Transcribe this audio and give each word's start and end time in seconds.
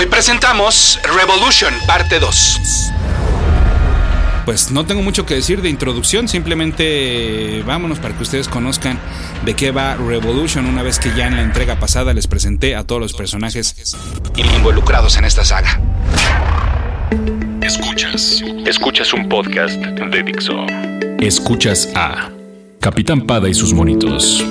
Hoy 0.00 0.06
presentamos 0.06 0.98
Revolution, 1.14 1.74
parte 1.86 2.18
2. 2.20 2.60
Pues 4.46 4.70
no 4.70 4.86
tengo 4.86 5.02
mucho 5.02 5.26
que 5.26 5.34
decir 5.34 5.60
de 5.60 5.68
introducción, 5.68 6.26
simplemente 6.26 7.62
vámonos 7.66 7.98
para 7.98 8.16
que 8.16 8.22
ustedes 8.22 8.48
conozcan 8.48 8.98
de 9.44 9.52
qué 9.52 9.72
va 9.72 9.96
Revolution 9.96 10.64
una 10.64 10.82
vez 10.82 10.98
que 10.98 11.14
ya 11.14 11.26
en 11.26 11.36
la 11.36 11.42
entrega 11.42 11.78
pasada 11.78 12.14
les 12.14 12.28
presenté 12.28 12.76
a 12.76 12.84
todos 12.84 12.98
los 12.98 13.12
personajes 13.12 13.76
involucrados 14.56 15.18
en 15.18 15.26
esta 15.26 15.44
saga. 15.44 15.78
Escuchas. 17.60 18.42
Escuchas 18.64 19.12
un 19.12 19.28
podcast 19.28 19.74
de 19.74 20.22
Dixo. 20.22 20.64
Escuchas 21.18 21.90
a 21.94 22.30
Capitán 22.80 23.26
Pada 23.26 23.50
y 23.50 23.52
sus 23.52 23.74
monitos. 23.74 24.42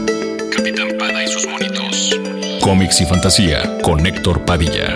Capitán 0.56 0.90
Pada 1.00 1.24
y 1.24 1.28
sus 1.28 1.48
monitos. 1.48 2.20
Cómics 2.62 3.02
y 3.02 3.08
fantasía 3.08 3.80
con 3.82 4.06
Héctor 4.06 4.46
Padilla. 4.46 4.96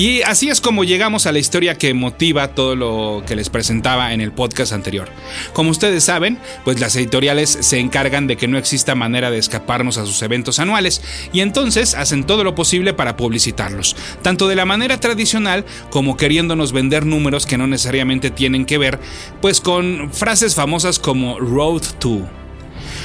Y 0.00 0.22
así 0.22 0.48
es 0.48 0.62
como 0.62 0.84
llegamos 0.84 1.26
a 1.26 1.32
la 1.32 1.40
historia 1.40 1.76
que 1.76 1.92
motiva 1.92 2.54
todo 2.54 2.74
lo 2.74 3.22
que 3.26 3.36
les 3.36 3.50
presentaba 3.50 4.14
en 4.14 4.22
el 4.22 4.32
podcast 4.32 4.72
anterior. 4.72 5.10
Como 5.52 5.68
ustedes 5.68 6.04
saben, 6.04 6.38
pues 6.64 6.80
las 6.80 6.96
editoriales 6.96 7.50
se 7.60 7.80
encargan 7.80 8.26
de 8.26 8.38
que 8.38 8.48
no 8.48 8.56
exista 8.56 8.94
manera 8.94 9.30
de 9.30 9.36
escaparnos 9.36 9.98
a 9.98 10.06
sus 10.06 10.22
eventos 10.22 10.58
anuales 10.58 11.02
y 11.34 11.40
entonces 11.40 11.94
hacen 11.94 12.24
todo 12.24 12.44
lo 12.44 12.54
posible 12.54 12.94
para 12.94 13.18
publicitarlos, 13.18 13.94
tanto 14.22 14.48
de 14.48 14.56
la 14.56 14.64
manera 14.64 14.98
tradicional 14.98 15.66
como 15.90 16.16
queriéndonos 16.16 16.72
vender 16.72 17.04
números 17.04 17.44
que 17.44 17.58
no 17.58 17.66
necesariamente 17.66 18.30
tienen 18.30 18.64
que 18.64 18.78
ver 18.78 18.98
pues 19.42 19.60
con 19.60 20.10
frases 20.14 20.54
famosas 20.54 20.98
como 20.98 21.38
Road 21.38 21.82
to 21.98 22.26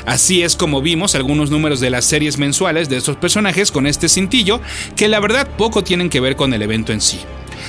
Así 0.05 0.43
es 0.43 0.55
como 0.55 0.81
vimos 0.81 1.15
algunos 1.15 1.49
números 1.49 1.79
de 1.79 1.89
las 1.89 2.05
series 2.05 2.37
mensuales 2.37 2.89
de 2.89 2.97
estos 2.97 3.17
personajes 3.17 3.71
con 3.71 3.87
este 3.87 4.09
cintillo, 4.09 4.61
que 4.95 5.07
la 5.07 5.19
verdad 5.19 5.47
poco 5.57 5.83
tienen 5.83 6.09
que 6.09 6.19
ver 6.19 6.35
con 6.35 6.53
el 6.53 6.61
evento 6.61 6.93
en 6.93 7.01
sí. 7.01 7.19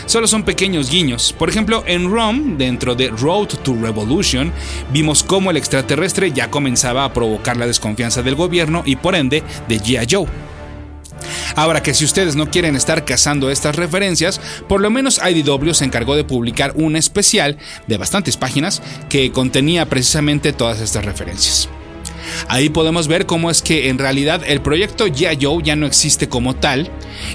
Solo 0.05 0.27
son 0.27 0.43
pequeños 0.43 0.91
guiños. 0.91 1.33
Por 1.33 1.49
ejemplo, 1.49 1.83
en 1.87 2.11
Rome, 2.11 2.57
dentro 2.57 2.95
de 2.95 3.09
Road 3.09 3.49
to 3.63 3.75
Revolution, 3.75 4.53
vimos 4.93 5.23
cómo 5.23 5.51
el 5.51 5.57
extraterrestre 5.57 6.33
ya 6.33 6.51
comenzaba 6.51 7.05
a 7.05 7.13
provocar 7.13 7.57
la 7.57 7.67
desconfianza 7.67 8.23
del 8.23 8.35
gobierno 8.35 8.83
y 8.85 8.97
por 8.97 9.15
ende 9.15 9.43
de 9.69 9.81
G.I. 9.81 10.07
Joe. 10.11 10.27
Ahora 11.55 11.83
que 11.83 11.95
si 11.95 12.05
ustedes 12.05 12.37
no 12.37 12.51
quieren 12.51 12.77
estar 12.77 13.05
cazando 13.05 13.51
estas 13.51 13.77
referencias, 13.77 14.41
por 14.69 14.81
lo 14.83 14.91
menos 14.91 15.21
IDW 15.27 15.73
se 15.73 15.87
encargó 15.87 16.15
de 16.15 16.25
publicar 16.25 16.73
un 16.77 16.97
especial 16.97 17.57
de 17.87 17.97
bastantes 17.97 18.37
páginas 18.37 18.83
que 19.09 19.33
contenía 19.33 19.87
precisamente 19.87 20.53
todas 20.53 20.81
estas 20.81 21.05
referencias. 21.05 21.71
Ahí 22.49 22.69
podemos 22.69 23.09
ver 23.09 23.27
cómo 23.27 23.51
es 23.51 23.63
que 23.63 23.89
en 23.89 23.99
realidad 23.99 24.43
el 24.47 24.61
proyecto 24.61 25.07
G.I. 25.07 25.39
Joe 25.41 25.63
ya 25.63 25.77
no 25.77 25.87
existe 25.87 26.29
como 26.29 26.55
tal 26.55 26.91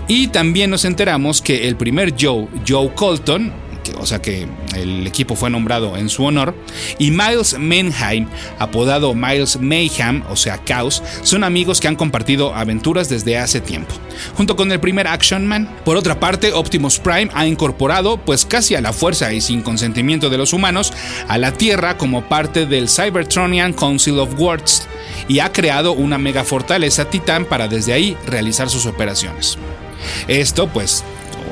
y 0.08 0.28
también 0.28 0.70
nos 0.70 0.86
enteramos 0.86 1.42
que 1.42 1.68
el 1.68 1.76
primer 1.76 2.14
Joe, 2.20 2.48
Joe 2.68 2.94
Colton, 2.94 3.52
o 3.98 4.06
sea 4.06 4.22
que 4.22 4.48
el 4.76 5.06
equipo 5.08 5.36
fue 5.36 5.50
nombrado 5.50 5.98
en 5.98 6.10
su 6.10 6.24
honor, 6.24 6.56
y 6.98 7.12
Miles 7.12 7.58
Menheim, 7.58 8.28
apodado 8.60 9.14
Miles 9.14 9.60
Mayhem, 9.60 10.24
o 10.30 10.36
sea 10.36 10.58
Caos, 10.58 11.04
son 11.24 11.44
amigos 11.44 11.80
que 11.80 11.88
han 11.88 11.96
compartido 11.96 12.54
aventuras 12.54 13.10
desde 13.10 13.38
hace 13.38 13.62
tiempo, 13.62 13.94
junto 14.36 14.56
con 14.56 14.72
el 14.72 14.80
primer 14.80 15.08
Action 15.08 15.46
Man. 15.48 15.70
Por 15.84 15.98
otra 15.98 16.20
parte, 16.20 16.54
Optimus 16.54 17.00
Prime 17.00 17.30
ha 17.34 17.48
incorporado, 17.48 18.18
pues 18.18 18.46
casi 18.46 18.76
a 18.76 18.82
la 18.82 18.94
fuerza 18.94 19.34
y 19.34 19.42
sin 19.42 19.62
consentimiento 19.62 20.30
de 20.30 20.38
los 20.38 20.54
humanos, 20.54 20.94
a 21.28 21.38
la 21.38 21.54
Tierra 21.54 21.98
como 21.98 22.24
parte 22.24 22.66
del 22.66 22.90
Cybertronian 22.90 23.74
Council 23.74 24.20
of 24.20 24.40
Worlds 24.40 24.88
y 25.28 25.40
ha 25.40 25.52
creado 25.52 25.94
una 25.94 26.18
mega 26.18 26.44
fortaleza 26.44 27.06
titán 27.06 27.46
para 27.46 27.68
desde 27.68 27.94
ahí 27.94 28.18
realizar 28.26 28.70
sus 28.70 28.86
operaciones. 28.86 29.58
Esto, 30.28 30.68
pues, 30.68 31.04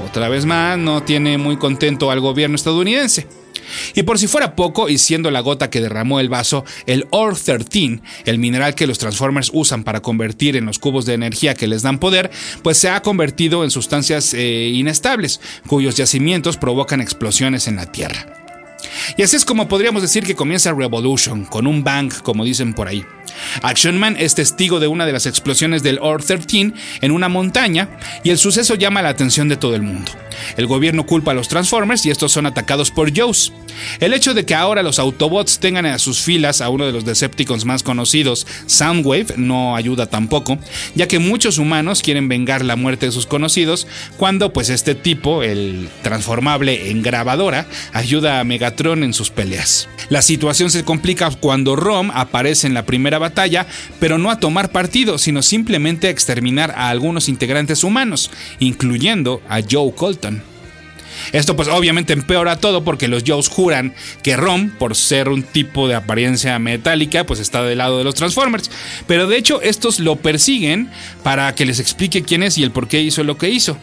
otra 0.08 0.30
vez 0.30 0.46
más, 0.46 0.78
no 0.78 1.04
tiene 1.04 1.38
muy 1.38 1.58
contento 1.58 2.12
al 2.12 2.20
gobierno 2.20 2.56
estadounidense. 2.56 3.28
Y 3.94 4.04
por 4.04 4.20
si 4.20 4.28
fuera 4.28 4.56
poco, 4.56 4.90
y 4.90 4.98
siendo 4.98 5.32
la 5.32 5.42
gota 5.42 5.70
que 5.70 5.82
derramó 5.82 6.20
el 6.20 6.30
vaso, 6.30 6.66
el 6.86 7.08
Or 7.12 7.38
13, 7.38 8.02
el 8.26 8.40
mineral 8.40 8.76
que 8.76 8.88
los 8.88 9.00
Transformers 9.00 9.52
usan 9.54 9.84
para 9.84 10.02
convertir 10.02 10.56
en 10.56 10.66
los 10.66 10.80
cubos 10.80 11.06
de 11.06 11.14
energía 11.14 11.54
que 11.54 11.68
les 11.68 11.82
dan 11.82 12.00
poder, 12.00 12.32
pues 12.64 12.78
se 12.78 12.90
ha 12.90 13.02
convertido 13.02 13.64
en 13.64 13.72
sustancias 13.72 14.34
eh, 14.34 14.70
inestables, 14.74 15.40
cuyos 15.68 15.96
yacimientos 15.96 16.58
provocan 16.58 17.02
explosiones 17.02 17.68
en 17.68 17.76
la 17.76 17.92
Tierra. 17.92 18.34
Y 19.18 19.24
así 19.24 19.36
es 19.36 19.46
como 19.46 19.68
podríamos 19.68 20.02
decir 20.02 20.24
que 20.24 20.36
comienza 20.36 20.74
Revolution, 20.74 21.46
con 21.46 21.68
un 21.68 21.84
bang, 21.84 22.12
como 22.24 22.44
dicen 22.44 22.74
por 22.74 22.88
ahí. 22.88 23.06
Action 23.62 23.98
Man 23.98 24.16
es 24.20 24.36
testigo 24.36 24.80
de 24.80 24.88
una 24.88 25.06
de 25.06 25.14
las 25.14 25.26
explosiones 25.26 25.84
del 25.84 26.00
Or 26.02 26.24
13 26.24 26.74
en 27.02 27.12
una 27.12 27.30
montaña 27.30 27.90
y 28.24 28.30
el 28.30 28.38
suceso 28.38 28.76
llama 28.76 29.02
la 29.02 29.10
atención 29.10 29.50
de 29.50 29.58
todo 29.58 29.76
el 29.76 29.82
mundo. 29.82 30.12
El 30.58 30.68
gobierno 30.68 31.06
culpa 31.06 31.32
a 31.32 31.34
los 31.34 31.48
Transformers 31.48 32.06
y 32.06 32.12
estos 32.12 32.32
son 32.32 32.46
atacados 32.46 32.92
por 32.92 33.16
Joes. 33.16 33.52
El 34.00 34.14
hecho 34.14 34.34
de 34.34 34.46
que 34.46 34.56
ahora 34.56 34.84
los 34.84 35.00
Autobots 35.00 35.60
tengan 35.60 35.86
a 35.86 36.00
sus 36.00 36.20
filas 36.20 36.62
a 36.62 36.70
uno 36.70 36.86
de 36.86 36.92
los 36.92 37.06
Decepticons 37.06 37.66
más 37.66 37.84
conocidos, 37.84 38.46
Soundwave, 38.66 39.36
no 39.38 39.76
ayuda 39.76 40.08
tampoco, 40.08 40.58
ya 40.96 41.08
que 41.08 41.20
muchos 41.20 41.58
humanos 41.58 42.02
quieren 42.02 42.28
vengar 42.28 42.64
la 42.66 42.76
muerte 42.76 43.06
de 43.08 43.12
sus 43.12 43.26
conocidos 43.26 43.88
cuando 44.18 44.52
pues 44.54 44.70
este 44.70 44.96
tipo, 44.96 45.44
el 45.44 45.90
transformable 46.02 46.90
en 46.90 47.02
grabadora, 47.02 47.68
ayuda 47.94 48.40
a 48.40 48.44
Megatron 48.44 49.04
en 49.04 49.14
sus 49.14 49.30
peleas. 49.30 49.88
La 50.10 50.22
situación 50.22 50.72
se 50.72 50.84
complica 50.84 51.30
cuando 51.32 51.76
Rom 51.76 52.12
aparece 52.14 52.68
en 52.68 52.74
la 52.74 52.86
primera 52.86 53.19
batalla, 53.20 53.68
pero 54.00 54.18
no 54.18 54.32
a 54.32 54.40
tomar 54.40 54.72
partido, 54.72 55.18
sino 55.18 55.42
simplemente 55.42 56.08
a 56.08 56.12
exterminar 56.12 56.72
a 56.76 56.90
algunos 56.90 57.30
integrantes 57.30 57.84
humanos, 57.84 58.32
incluyendo 58.60 59.42
a 59.48 59.60
Joe 59.62 59.94
Colton. 59.94 60.42
Esto 61.32 61.56
pues 61.56 61.68
obviamente 61.68 62.14
empeora 62.14 62.56
todo 62.56 62.84
porque 62.84 63.08
los 63.08 63.24
Joes 63.26 63.50
juran 63.50 63.94
que 64.24 64.36
Rom, 64.36 64.72
por 64.72 64.96
ser 64.96 65.30
un 65.30 65.44
tipo 65.44 65.88
de 65.88 65.96
apariencia 65.96 66.58
metálica, 66.60 67.26
pues 67.26 67.40
está 67.40 67.64
del 67.64 67.78
lado 67.80 67.98
de 67.98 68.04
los 68.04 68.16
Transformers. 68.16 68.72
Pero 69.08 69.28
de 69.28 69.38
hecho 69.38 69.62
estos 69.62 70.00
lo 70.00 70.16
persiguen 70.16 70.90
para 71.24 71.54
que 71.56 71.66
les 71.66 71.80
explique 71.80 72.24
quién 72.24 72.44
es 72.44 72.58
y 72.58 72.64
el 72.64 72.72
por 72.72 72.88
qué 72.88 73.02
hizo 73.02 73.24
lo 73.24 73.38
que 73.38 73.50
hizo. 73.50 73.78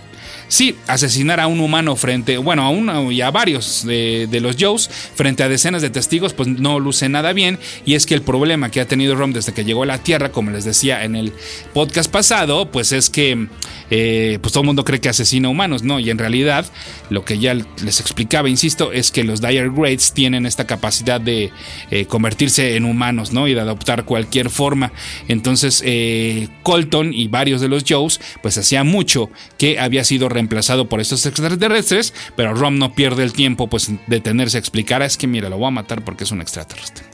Sí, 0.48 0.76
asesinar 0.86 1.40
a 1.40 1.46
un 1.46 1.60
humano 1.60 1.96
frente, 1.96 2.38
bueno, 2.38 2.62
a 2.62 2.70
uno 2.70 3.10
y 3.10 3.20
a 3.20 3.30
varios 3.30 3.84
de, 3.84 4.28
los 4.40 4.56
Joes 4.58 4.88
frente 5.14 5.42
a 5.42 5.48
decenas 5.48 5.82
de 5.82 5.90
testigos, 5.90 6.34
pues 6.34 6.48
no 6.48 6.78
luce 6.78 7.08
nada 7.08 7.32
bien. 7.32 7.58
Y 7.84 7.94
es 7.94 8.06
que 8.06 8.14
el 8.14 8.22
problema 8.22 8.70
que 8.70 8.80
ha 8.80 8.86
tenido 8.86 9.16
Rom 9.16 9.32
desde 9.32 9.52
que 9.52 9.64
llegó 9.64 9.82
a 9.82 9.86
la 9.86 9.98
Tierra, 9.98 10.30
como 10.30 10.50
les 10.50 10.64
decía 10.64 11.04
en 11.04 11.16
el 11.16 11.32
podcast 11.72 12.10
pasado, 12.10 12.70
pues 12.70 12.92
es 12.92 13.10
que 13.10 13.48
eh, 13.90 14.38
pues 14.40 14.52
todo 14.52 14.62
el 14.62 14.66
mundo 14.66 14.84
cree 14.84 15.00
que 15.00 15.08
asesina 15.08 15.48
humanos, 15.48 15.82
¿no? 15.82 15.98
Y 16.00 16.10
en 16.10 16.18
realidad, 16.18 16.66
lo 17.10 17.24
que 17.24 17.38
ya 17.38 17.54
les 17.54 18.00
explicaba, 18.00 18.48
insisto, 18.48 18.92
es 18.92 19.10
que 19.10 19.24
los 19.24 19.40
Dire 19.40 19.70
Grades 19.70 20.12
tienen 20.12 20.46
esta 20.46 20.66
capacidad 20.66 21.20
de 21.20 21.50
eh, 21.90 22.06
convertirse 22.06 22.76
en 22.76 22.84
humanos, 22.84 23.32
¿no? 23.32 23.48
Y 23.48 23.54
de 23.54 23.60
adoptar 23.60 24.04
cualquier 24.04 24.50
forma. 24.50 24.92
Entonces, 25.28 25.82
eh, 25.84 26.48
Colton 26.62 27.12
y 27.12 27.28
varios 27.28 27.60
de 27.60 27.68
los 27.68 27.84
Joes, 27.88 28.20
pues 28.42 28.58
hacía 28.58 28.84
mucho 28.84 29.30
que 29.58 29.78
había 29.78 30.04
sido 30.04 30.28
reemplazado 30.36 30.88
por 30.88 31.00
estos 31.00 31.24
extraterrestres, 31.24 32.12
pero 32.36 32.54
Rom 32.54 32.78
no 32.78 32.92
pierde 32.92 33.22
el 33.22 33.32
tiempo, 33.32 33.68
pues, 33.68 33.90
de 34.06 34.20
tenerse 34.20 34.58
a 34.58 34.60
explicar, 34.60 35.00
ah, 35.00 35.06
es 35.06 35.16
que 35.16 35.26
mira, 35.26 35.48
lo 35.48 35.56
voy 35.56 35.68
a 35.68 35.70
matar 35.70 36.04
porque 36.04 36.24
es 36.24 36.30
un 36.30 36.42
extraterrestre. 36.42 37.04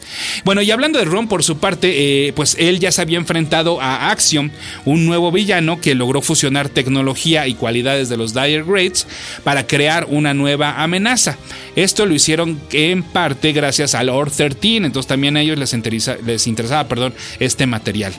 Bueno, 0.45 0.63
y 0.63 0.71
hablando 0.71 0.99
de 0.99 1.05
Ron, 1.05 1.29
por 1.29 1.43
su 1.43 1.59
parte, 1.59 2.29
eh, 2.29 2.33
pues 2.33 2.57
él 2.59 2.81
ya 2.81 2.93
se 2.93 3.03
había 3.03 3.19
enfrentado 3.19 3.81
a 3.81 4.11
Axiom, 4.11 4.51
un 4.85 5.07
nuevo 5.07 5.33
villano 5.33 5.81
que 5.81 5.95
logró 5.95 6.23
fusionar 6.23 6.69
tecnología 6.69 7.47
y 7.47 7.55
cualidades 7.55 8.09
de 8.09 8.17
los 8.17 8.35
Dire 8.35 8.65
Grades 8.65 9.07
para 9.45 9.67
crear 9.67 10.07
una 10.09 10.35
nueva 10.35 10.83
amenaza. 10.83 11.39
Esto 11.77 12.07
lo 12.07 12.15
hicieron 12.15 12.61
en 12.73 13.03
parte 13.03 13.53
gracias 13.53 13.95
al 13.95 14.09
Or 14.09 14.31
13, 14.31 14.77
entonces 14.79 15.07
también 15.07 15.37
a 15.37 15.41
ellos 15.41 15.59
les, 15.59 15.75
les 16.25 16.47
interesaba 16.47 16.89
perdón, 16.89 17.15
este 17.39 17.67
material. 17.67 18.13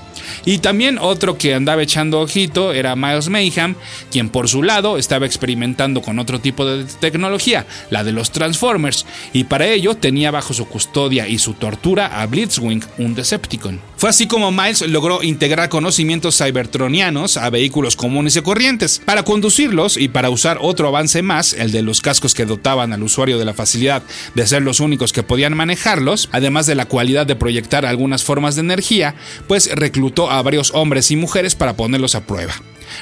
Y 0.45 0.59
también 0.59 0.97
otro 0.97 1.37
que 1.37 1.53
andaba 1.53 1.83
echando 1.83 2.21
ojito 2.21 2.73
era 2.73 2.95
Miles 2.95 3.29
Mayhem, 3.29 3.75
quien 4.11 4.29
por 4.29 4.49
su 4.49 4.63
lado 4.63 4.97
estaba 4.97 5.25
experimentando 5.25 6.01
con 6.01 6.19
otro 6.19 6.39
tipo 6.39 6.65
de 6.65 6.85
tecnología, 6.99 7.65
la 7.89 8.03
de 8.03 8.11
los 8.11 8.31
Transformers, 8.31 9.05
y 9.33 9.43
para 9.43 9.67
ello 9.67 9.95
tenía 9.95 10.31
bajo 10.31 10.53
su 10.53 10.65
custodia 10.67 11.27
y 11.27 11.37
su 11.37 11.53
tortura 11.53 11.82
a 11.83 12.25
Blitzwing, 12.27 12.81
un 12.97 13.13
Decepticon. 13.13 13.81
Fue 13.97 14.09
así 14.09 14.25
como 14.25 14.53
Miles 14.53 14.87
logró 14.87 15.21
integrar 15.21 15.67
conocimientos 15.67 16.37
cybertronianos 16.37 17.35
a 17.35 17.49
vehículos 17.49 17.97
comunes 17.97 18.37
y 18.37 18.41
corrientes. 18.41 19.01
Para 19.03 19.23
conducirlos 19.23 19.97
y 19.97 20.07
para 20.07 20.29
usar 20.29 20.59
otro 20.61 20.87
avance 20.87 21.21
más, 21.21 21.51
el 21.51 21.73
de 21.73 21.81
los 21.81 21.99
cascos 21.99 22.33
que 22.33 22.45
dotaban 22.45 22.93
al 22.93 23.03
usuario 23.03 23.37
de 23.37 23.43
la 23.43 23.53
facilidad 23.53 24.01
de 24.33 24.47
ser 24.47 24.61
los 24.61 24.79
únicos 24.79 25.11
que 25.11 25.23
podían 25.23 25.57
manejarlos, 25.57 26.29
además 26.31 26.67
de 26.67 26.75
la 26.75 26.85
cualidad 26.85 27.27
de 27.27 27.35
proyectar 27.35 27.85
algunas 27.85 28.23
formas 28.23 28.55
de 28.55 28.61
energía, 28.61 29.15
pues 29.49 29.69
reclutó 29.75 30.31
a 30.31 30.41
varios 30.41 30.71
hombres 30.73 31.11
y 31.11 31.17
mujeres 31.17 31.53
para 31.55 31.75
ponerlos 31.75 32.15
a 32.15 32.25
prueba. 32.25 32.53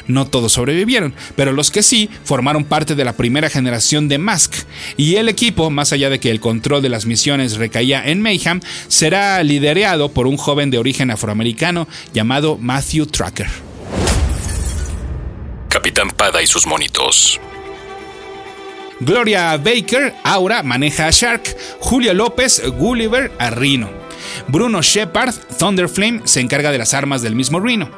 No 0.07 0.27
todos 0.27 0.53
sobrevivieron, 0.53 1.13
pero 1.35 1.51
los 1.51 1.71
que 1.71 1.83
sí 1.83 2.09
formaron 2.23 2.63
parte 2.63 2.95
de 2.95 3.05
la 3.05 3.13
primera 3.13 3.49
generación 3.49 4.07
de 4.07 4.17
Mask, 4.17 4.53
y 4.97 5.15
el 5.15 5.29
equipo, 5.29 5.69
más 5.69 5.93
allá 5.93 6.09
de 6.09 6.19
que 6.19 6.31
el 6.31 6.39
control 6.39 6.81
de 6.81 6.89
las 6.89 7.05
misiones 7.05 7.55
recaía 7.55 8.05
en 8.05 8.21
Mayhem, 8.21 8.61
será 8.87 9.41
liderado 9.43 10.11
por 10.11 10.27
un 10.27 10.37
joven 10.37 10.71
de 10.71 10.77
origen 10.77 11.11
afroamericano 11.11 11.87
llamado 12.13 12.57
Matthew 12.57 13.07
Tracker. 13.07 13.47
Capitán 15.69 16.09
Pada 16.09 16.41
y 16.41 16.47
sus 16.47 16.67
monitos. 16.67 17.39
Gloria 18.99 19.57
Baker, 19.57 20.13
Aura, 20.23 20.61
maneja 20.61 21.07
a 21.07 21.11
Shark, 21.11 21.43
Julio 21.79 22.13
López, 22.13 22.61
Gulliver, 22.77 23.31
a. 23.39 24.00
Bruno 24.47 24.81
Shepard, 24.81 25.33
Thunderflame, 25.57 26.21
se 26.25 26.39
encarga 26.39 26.71
de 26.71 26.77
las 26.77 26.93
armas 26.93 27.21
del 27.21 27.35
mismo 27.35 27.59
Rhino. 27.59 27.89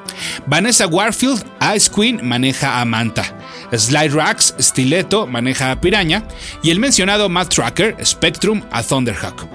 Vanessa 0.45 0.87
Warfield, 0.87 1.43
Ice 1.75 1.89
Queen, 1.93 2.19
maneja 2.27 2.79
a 2.79 2.85
Manta. 2.85 3.23
Slide 3.71 4.09
Rax, 4.09 4.55
Stiletto, 4.59 5.27
maneja 5.27 5.71
a 5.71 5.79
Piraña. 5.81 6.23
Y 6.61 6.71
el 6.71 6.79
mencionado 6.79 7.29
Matt 7.29 7.53
Tracker, 7.53 7.95
Spectrum, 8.03 8.61
a 8.71 8.83
Thunderhawk. 8.83 9.47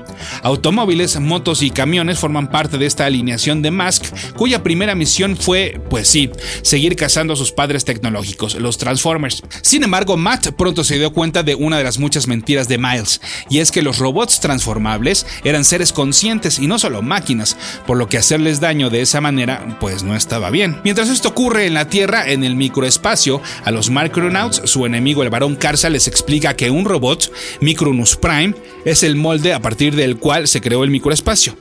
Automóviles, 0.43 1.19
motos 1.21 1.63
y 1.63 1.71
camiones 1.71 2.19
forman 2.19 2.51
parte 2.51 2.79
de 2.79 2.87
esta 2.87 3.07
alineación 3.07 3.63
de 3.63 3.71
Mask, 3.71 4.05
cuya 4.37 4.63
primera 4.63 4.95
misión 4.95 5.37
fue, 5.37 5.81
pues 5.91 6.09
sí, 6.09 6.31
seguir 6.63 6.97
cazando 6.97 7.35
a 7.35 7.37
sus 7.37 7.53
padres 7.53 7.85
tecnológicos, 7.85 8.55
los 8.57 8.79
Transformers. 8.79 9.43
Sin 9.63 9.85
embargo, 9.85 10.17
Matt 10.17 10.49
pronto 10.53 10.85
se 10.85 10.99
dio 10.99 11.13
cuenta 11.13 11.43
de 11.43 11.55
una 11.55 11.79
de 11.79 11.85
las 11.85 11.99
muchas 11.99 12.27
mentiras 12.27 12.69
de 12.69 12.79
Miles, 12.79 13.21
y 13.49 13.59
es 13.59 13.71
que 13.71 13.83
los 13.83 13.99
robots 13.99 14.41
transformables 14.41 15.27
eran 15.45 15.65
seres 15.65 15.93
conscientes 15.93 16.59
y 16.59 16.67
no 16.67 16.79
solo 16.79 17.03
máquinas, 17.03 17.57
por 17.87 17.97
lo 17.97 18.09
que 18.09 18.19
hacerles 18.19 18.61
daño 18.61 18.91
de 18.91 19.03
esa 19.03 19.21
manera, 19.21 19.79
pues 19.81 20.03
no 20.03 20.15
estaba 20.15 20.51
bien. 20.51 20.81
Mientras 20.85 21.09
esto 21.09 21.29
ocurre 21.29 21.67
en 21.67 21.75
la 21.75 21.89
Tierra, 21.89 22.31
en 22.31 22.45
el 22.45 22.57
microespacio, 22.57 23.41
a 23.65 23.71
los 23.71 23.91
Micronauts, 24.09 24.63
su 24.65 24.87
enemigo 24.87 25.23
el 25.23 25.29
varón 25.29 25.55
Karsa 25.55 25.91
les 25.91 26.09
explica 26.09 26.57
que 26.57 26.71
un 26.71 26.87
robot, 26.87 27.31
Micronus 27.61 28.17
Prime, 28.17 28.55
es 28.87 29.03
el 29.03 29.17
molde 29.17 29.53
a 29.53 29.61
partir 29.61 29.95
del 29.95 30.17
cual 30.17 30.49
se 30.49 30.63
creó 30.63 30.83
el 30.83 30.91
microespacio. 30.91 31.55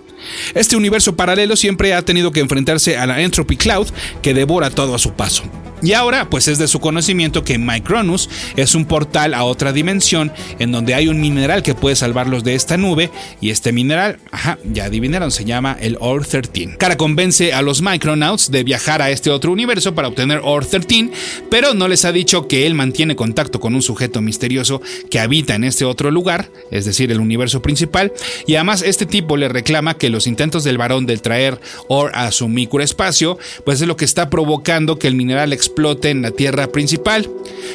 Este 0.55 0.77
universo 0.77 1.17
paralelo 1.17 1.57
siempre 1.57 1.93
ha 1.93 2.03
tenido 2.03 2.31
que 2.31 2.39
enfrentarse 2.39 2.95
a 2.95 3.05
la 3.05 3.21
Entropy 3.21 3.57
Cloud 3.57 3.87
que 4.21 4.33
devora 4.33 4.69
todo 4.69 4.95
a 4.95 4.99
su 4.99 5.11
paso. 5.11 5.43
Y 5.81 5.93
ahora, 5.93 6.29
pues 6.29 6.47
es 6.47 6.57
de 6.57 6.67
su 6.67 6.79
conocimiento 6.79 7.43
que 7.43 7.59
Micronus 7.59 8.29
es 8.55 8.73
un 8.73 8.85
portal 8.85 9.35
a 9.35 9.43
otra 9.43 9.73
dimensión 9.73 10.31
en 10.57 10.71
donde 10.71 10.95
hay 10.95 11.07
un 11.07 11.21
mineral 11.21 11.61
que 11.61 11.75
puede 11.75 11.95
salvarlos 11.95 12.43
de 12.43 12.55
esta 12.55 12.77
nube. 12.77 13.11
Y 13.41 13.51
este 13.51 13.71
mineral, 13.71 14.17
ajá, 14.31 14.57
ya 14.63 14.85
adivinaron, 14.85 15.29
se 15.29 15.45
llama 15.45 15.77
el 15.79 15.97
Or 15.99 16.25
13. 16.25 16.77
Cara 16.77 16.97
convence 16.97 17.53
a 17.53 17.61
los 17.61 17.81
Micronauts 17.81 18.49
de 18.49 18.63
viajar 18.63 19.03
a 19.03 19.11
este 19.11 19.29
otro 19.29 19.51
universo 19.51 19.93
para 19.93 20.07
obtener 20.07 20.41
Or 20.43 20.65
13, 20.65 21.11
pero 21.51 21.75
no 21.75 21.87
les 21.87 22.05
ha 22.05 22.11
dicho 22.11 22.47
que 22.47 22.65
él 22.65 22.73
mantiene 22.73 23.15
contacto 23.15 23.59
con 23.59 23.75
un 23.75 23.83
sujeto 23.83 24.21
misterioso 24.21 24.81
que 25.11 25.19
habita 25.19 25.55
en 25.55 25.63
este 25.63 25.85
otro 25.85 26.09
lugar, 26.09 26.49
es 26.71 26.85
decir, 26.85 27.11
el 27.11 27.19
universo 27.19 27.61
principal. 27.61 28.13
Y 28.47 28.55
además, 28.55 28.81
este 28.81 29.05
tipo 29.05 29.37
le 29.37 29.47
reclama 29.47 29.97
que 29.97 30.09
los 30.09 30.25
intentos 30.25 30.63
del 30.63 30.77
varón 30.77 31.05
de 31.05 31.17
traer 31.17 31.59
Or 31.87 32.11
a 32.15 32.31
su 32.31 32.47
microespacio, 32.47 33.37
pues 33.63 33.81
es 33.81 33.87
lo 33.87 33.95
que 33.95 34.05
está 34.05 34.29
provocando 34.29 34.97
que 34.97 35.07
el 35.07 35.15
mineral 35.15 35.53
explote 35.67 36.09
en 36.09 36.21
la 36.21 36.31
Tierra 36.31 36.67
principal. 36.67 37.29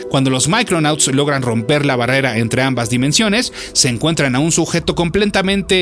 Cuando 0.09 0.31
los 0.31 0.49
Micronauts 0.49 1.09
logran 1.09 1.43
romper 1.43 1.87
la 1.87 1.97
barrera 1.97 2.39
entre 2.39 2.63
ambas 2.63 2.91
dimensiones, 2.91 3.53
se 3.73 3.89
encuentran 3.89 4.35
a 4.35 4.41
un 4.41 4.53
sujeto 4.53 4.95
completamente 4.95 5.77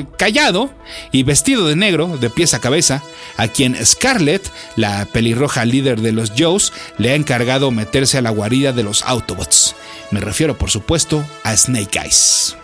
eh, 0.00 0.06
callado 0.18 0.70
y 1.12 1.22
vestido 1.22 1.66
de 1.66 1.76
negro, 1.76 2.18
de 2.18 2.30
pies 2.30 2.54
a 2.54 2.60
cabeza, 2.60 3.02
a 3.36 3.48
quien 3.48 3.76
Scarlett, 3.84 4.50
la 4.76 5.06
pelirroja 5.06 5.64
líder 5.64 6.00
de 6.00 6.12
los 6.12 6.32
Joes, 6.36 6.72
le 6.98 7.10
ha 7.10 7.14
encargado 7.14 7.70
meterse 7.70 8.18
a 8.18 8.22
la 8.22 8.30
guarida 8.30 8.72
de 8.72 8.82
los 8.82 9.02
Autobots. 9.02 9.74
Me 10.10 10.20
refiero, 10.20 10.56
por 10.56 10.70
supuesto, 10.70 11.24
a 11.42 11.56
Snake 11.56 11.98
Eyes. 11.98 12.56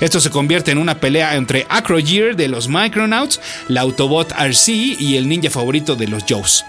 Esto 0.00 0.20
se 0.20 0.30
convierte 0.30 0.70
en 0.70 0.78
una 0.78 1.00
pelea 1.00 1.36
entre 1.36 1.66
Acrogear 1.68 2.36
de 2.36 2.48
los 2.48 2.68
Micronauts, 2.68 3.40
la 3.68 3.82
Autobot 3.82 4.32
RC 4.32 4.72
y 4.72 5.16
el 5.16 5.28
ninja 5.28 5.50
favorito 5.50 5.96
de 5.96 6.08
los 6.08 6.24
Joes. 6.28 6.64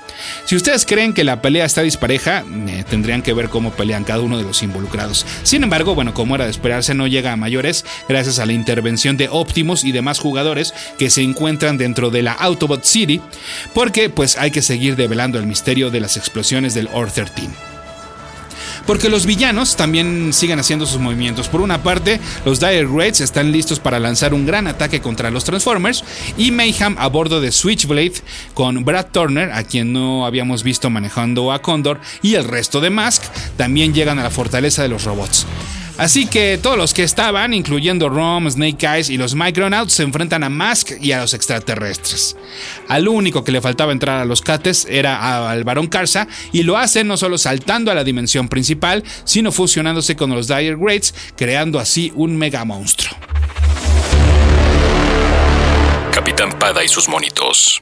Si 0.46 0.56
ustedes 0.56 0.86
creen 0.86 1.14
que 1.14 1.24
la 1.24 1.42
pelea 1.42 1.66
está 1.66 1.82
dispareja, 1.82 2.44
eh, 2.68 2.84
tendrían 2.90 3.22
que 3.22 3.34
ver 3.34 3.50
cómo 3.50 3.72
pelean 3.72 4.04
cada 4.04 4.22
uno 4.22 4.38
de 4.38 4.44
los 4.44 4.64
involucrados. 4.64 5.26
Sin 5.44 5.64
embargo, 5.64 5.96
bueno, 5.96 6.14
como 6.14 6.36
era 6.36 6.46
de 6.46 6.52
esperarse, 6.52 6.94
no 6.94 7.08
llega 7.08 7.32
a 7.32 7.38
mayores 7.38 7.86
gracias 8.08 8.40
a 8.40 8.46
la 8.46 8.54
intervención 8.54 9.18
de 9.18 9.30
Optimus 9.30 9.84
y 9.84 9.92
demás 9.92 10.20
jugadores 10.20 10.74
que 10.98 11.10
se 11.10 11.22
encuentran 11.22 11.78
dentro 11.78 12.10
de 12.10 12.22
la 12.22 12.34
Autobot 12.34 12.84
City, 12.84 13.22
porque 13.74 14.10
pues 14.10 14.38
hay 14.38 14.52
que 14.52 14.62
seguir 14.62 14.96
develando 14.96 15.38
el 15.38 15.46
misterio 15.46 15.90
de 15.90 16.00
las 16.00 16.18
explosiones 16.18 16.74
del 16.74 16.90
Or 16.94 17.12
13 17.12 17.75
porque 18.86 19.10
los 19.10 19.26
villanos 19.26 19.76
también 19.76 20.34
siguen 20.34 20.60
haciendo 20.60 20.86
sus 20.86 21.00
movimientos. 21.00 21.48
Por 21.48 21.62
una 21.62 21.84
parte, 21.84 22.20
los 22.46 22.60
Dire 22.60 22.86
Wraiths 22.86 23.22
están 23.22 23.52
listos 23.52 23.80
para 23.80 24.00
lanzar 24.00 24.34
un 24.34 24.46
gran 24.46 24.68
ataque 24.68 25.02
contra 25.02 25.32
los 25.32 25.44
Transformers 25.44 26.04
y 26.38 26.52
Mayhem 26.52 26.96
a 26.98 27.08
bordo 27.08 27.42
de 27.42 27.52
Switchblade 27.52 28.22
con 28.54 28.86
Brad 28.86 29.08
Turner, 29.12 29.52
a 29.52 29.64
quien 29.64 29.94
no 29.94 30.26
habíamos 30.26 30.64
visto 30.64 30.90
manejando 30.90 31.52
a 31.52 31.62
Condor, 31.62 32.00
y 32.22 32.36
el 32.36 32.46
resto 32.46 32.82
de 32.82 32.90
Mask 32.90 33.24
también 33.58 33.94
llegan 33.94 34.20
a 34.20 34.24
la 34.24 34.30
fortaleza 34.30 34.82
de 34.82 34.90
los 34.90 35.04
robots. 35.04 35.46
Así 35.98 36.26
que 36.26 36.60
todos 36.62 36.78
los 36.78 36.94
que 36.94 37.04
estaban, 37.04 37.54
incluyendo 37.54 38.10
Rom, 38.10 38.50
Snake 38.50 38.86
Eyes 38.86 39.10
y 39.10 39.18
los 39.18 39.34
Micronauts, 39.34 39.94
se 39.94 40.04
enfrentan 40.04 40.44
a 40.44 40.50
Mask 40.50 40.92
y 41.02 41.14
a 41.14 41.22
los 41.22 41.34
extraterrestres. 41.34 42.36
Al 42.90 43.08
único 43.08 43.46
que 43.46 43.54
le 43.54 43.62
faltaba 43.62 43.94
entrar 43.94 44.20
a 44.20 44.26
los 44.26 44.42
Cates 44.42 44.86
era 44.90 45.50
al 45.50 45.64
Barón 45.64 45.88
Karsa, 45.88 46.28
y 46.52 46.64
lo 46.64 46.78
hace 46.78 47.06
no 47.06 47.16
solo 47.16 47.38
saltando 47.38 47.92
a 47.92 47.96
la 47.96 48.04
dimensión 48.04 48.50
principal, 48.50 49.04
sino 49.24 49.54
fusionándose 49.54 50.18
con 50.18 50.32
los 50.32 50.50
Dire 50.50 50.76
Greats, 50.76 51.14
creando 51.38 51.80
así 51.80 52.12
un 52.16 52.36
mega 52.36 52.66
monstruo. 52.66 53.16
Capitán 56.12 56.52
Pada 56.60 56.84
y 56.84 56.90
sus 56.90 57.08
monitos. 57.08 57.82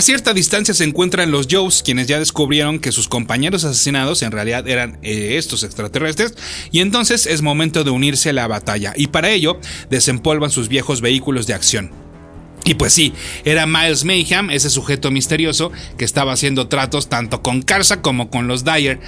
A 0.00 0.02
cierta 0.02 0.32
distancia 0.32 0.72
se 0.72 0.84
encuentran 0.84 1.30
los 1.30 1.46
Joes, 1.46 1.82
quienes 1.82 2.06
ya 2.06 2.18
descubrieron 2.18 2.78
que 2.78 2.90
sus 2.90 3.06
compañeros 3.06 3.64
asesinados 3.64 4.22
en 4.22 4.32
realidad 4.32 4.66
eran 4.66 4.98
eh, 5.02 5.36
estos 5.36 5.62
extraterrestres, 5.62 6.32
y 6.72 6.80
entonces 6.80 7.26
es 7.26 7.42
momento 7.42 7.84
de 7.84 7.90
unirse 7.90 8.30
a 8.30 8.32
la 8.32 8.46
batalla, 8.46 8.94
y 8.96 9.08
para 9.08 9.28
ello 9.28 9.60
desempolvan 9.90 10.50
sus 10.50 10.70
viejos 10.70 11.02
vehículos 11.02 11.46
de 11.46 11.52
acción. 11.52 12.09
Y 12.70 12.74
pues 12.74 12.92
sí, 12.92 13.12
era 13.44 13.66
Miles 13.66 14.04
Mayhem, 14.04 14.48
ese 14.50 14.70
sujeto 14.70 15.10
misterioso 15.10 15.72
que 15.98 16.04
estaba 16.04 16.32
haciendo 16.32 16.68
tratos 16.68 17.08
tanto 17.08 17.42
con 17.42 17.62
Karsa 17.62 18.00
como 18.00 18.30
con 18.30 18.46
los 18.46 18.64
Dyer. 18.64 19.00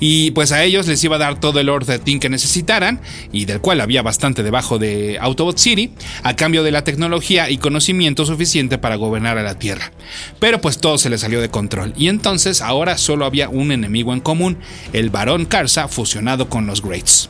Y 0.00 0.30
pues 0.30 0.52
a 0.52 0.64
ellos 0.64 0.86
les 0.86 1.04
iba 1.04 1.16
a 1.16 1.18
dar 1.18 1.38
todo 1.38 1.60
el 1.60 1.68
orden 1.68 2.18
que 2.18 2.30
necesitaran, 2.30 3.02
y 3.30 3.44
del 3.44 3.60
cual 3.60 3.82
había 3.82 4.00
bastante 4.00 4.42
debajo 4.42 4.78
de 4.78 5.18
Autobot 5.20 5.58
City, 5.58 5.92
a 6.22 6.34
cambio 6.34 6.62
de 6.62 6.70
la 6.70 6.82
tecnología 6.82 7.50
y 7.50 7.58
conocimiento 7.58 8.24
suficiente 8.24 8.78
para 8.78 8.96
gobernar 8.96 9.36
a 9.36 9.42
la 9.42 9.58
Tierra. 9.58 9.92
Pero 10.38 10.62
pues 10.62 10.78
todo 10.78 10.96
se 10.96 11.10
les 11.10 11.20
salió 11.20 11.42
de 11.42 11.50
control, 11.50 11.92
y 11.98 12.08
entonces 12.08 12.62
ahora 12.62 12.96
solo 12.96 13.26
había 13.26 13.50
un 13.50 13.70
enemigo 13.70 14.14
en 14.14 14.20
común, 14.20 14.56
el 14.94 15.10
Barón 15.10 15.44
Karsa 15.44 15.88
fusionado 15.88 16.48
con 16.48 16.66
los 16.66 16.80
Greats. 16.80 17.28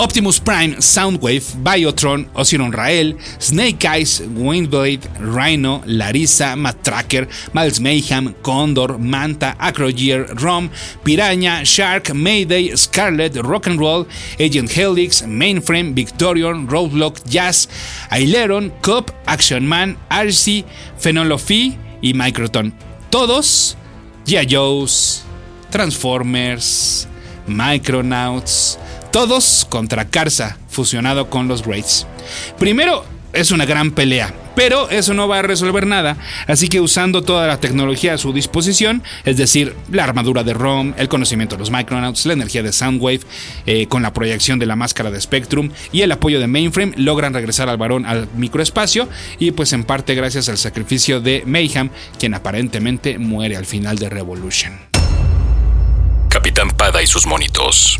Optimus 0.00 0.38
Prime, 0.40 0.76
Soundwave, 0.80 1.44
Biotron, 1.62 2.26
Osiron 2.34 2.72
Rael, 2.72 3.18
Snake 3.38 3.84
Eyes, 3.84 4.20
Windblade, 4.20 5.06
Rhino, 5.20 5.82
Larissa, 5.84 6.56
Matracker, 6.56 7.28
Miles 7.52 7.80
Mayhem, 7.80 8.32
Condor, 8.42 8.96
Manta, 8.96 9.54
Acrogear, 9.60 10.42
Rom, 10.42 10.70
Piraña, 11.04 11.66
Shark, 11.66 12.14
Mayday, 12.14 12.74
Scarlet, 12.76 13.34
Rock'n'Roll, 13.34 14.06
Agent 14.38 14.70
Helix, 14.70 15.20
Mainframe, 15.20 15.92
Victorion, 15.94 16.66
Roadblock, 16.66 17.22
Jazz, 17.28 17.68
Aileron, 18.10 18.72
Cop, 18.80 19.10
Action 19.26 19.68
Man, 19.68 19.98
RC, 20.08 20.64
Phenolophy 20.98 21.76
y 22.00 22.14
Microton. 22.14 22.72
Todos 23.10 23.76
G.I. 24.24 24.46
Joes, 24.46 25.24
Transformers, 25.70 27.06
Micronauts, 27.46 28.78
todos 29.10 29.66
contra 29.68 30.08
Karsa, 30.08 30.58
fusionado 30.68 31.30
con 31.30 31.48
los 31.48 31.62
Greats. 31.64 32.06
Primero, 32.58 33.04
es 33.32 33.50
una 33.50 33.64
gran 33.64 33.92
pelea, 33.92 34.34
Pero 34.56 34.90
eso 34.90 35.14
no 35.14 35.28
va 35.28 35.38
a 35.38 35.42
resolver 35.42 35.86
nada, 35.86 36.16
así 36.46 36.68
que 36.68 36.80
usando 36.80 37.22
toda 37.22 37.46
la 37.46 37.60
tecnología 37.60 38.14
a 38.14 38.18
su 38.18 38.32
disposición, 38.32 39.02
es 39.24 39.36
decir, 39.36 39.74
la 39.90 40.04
armadura 40.04 40.42
de 40.42 40.52
ROM, 40.52 40.92
el 40.98 41.08
conocimiento 41.08 41.54
de 41.54 41.60
los 41.60 41.70
Micronauts, 41.70 42.26
la 42.26 42.32
energía 42.34 42.62
de 42.62 42.72
Soundwave, 42.72 43.20
eh, 43.66 43.86
con 43.86 44.02
la 44.02 44.12
proyección 44.12 44.58
de 44.58 44.66
la 44.66 44.76
máscara 44.76 45.10
de 45.10 45.20
Spectrum 45.20 45.70
y 45.92 46.02
el 46.02 46.12
apoyo 46.12 46.40
de 46.40 46.48
Mainframe, 46.48 46.92
logran 46.96 47.32
regresar 47.32 47.68
al 47.68 47.78
varón 47.78 48.04
al 48.04 48.28
microespacio 48.36 49.08
y 49.38 49.52
pues 49.52 49.72
en 49.72 49.84
parte 49.84 50.14
gracias 50.14 50.48
al 50.48 50.58
sacrificio 50.58 51.20
de 51.20 51.44
Mayhem, 51.46 51.90
quien 52.18 52.34
aparentemente 52.34 53.18
muere 53.18 53.56
al 53.56 53.66
final 53.66 53.96
de 53.98 54.10
Revolution. 54.10 54.72
Capitán 56.28 56.70
Pada 56.70 57.02
y 57.02 57.06
sus 57.06 57.26
monitos. 57.26 57.98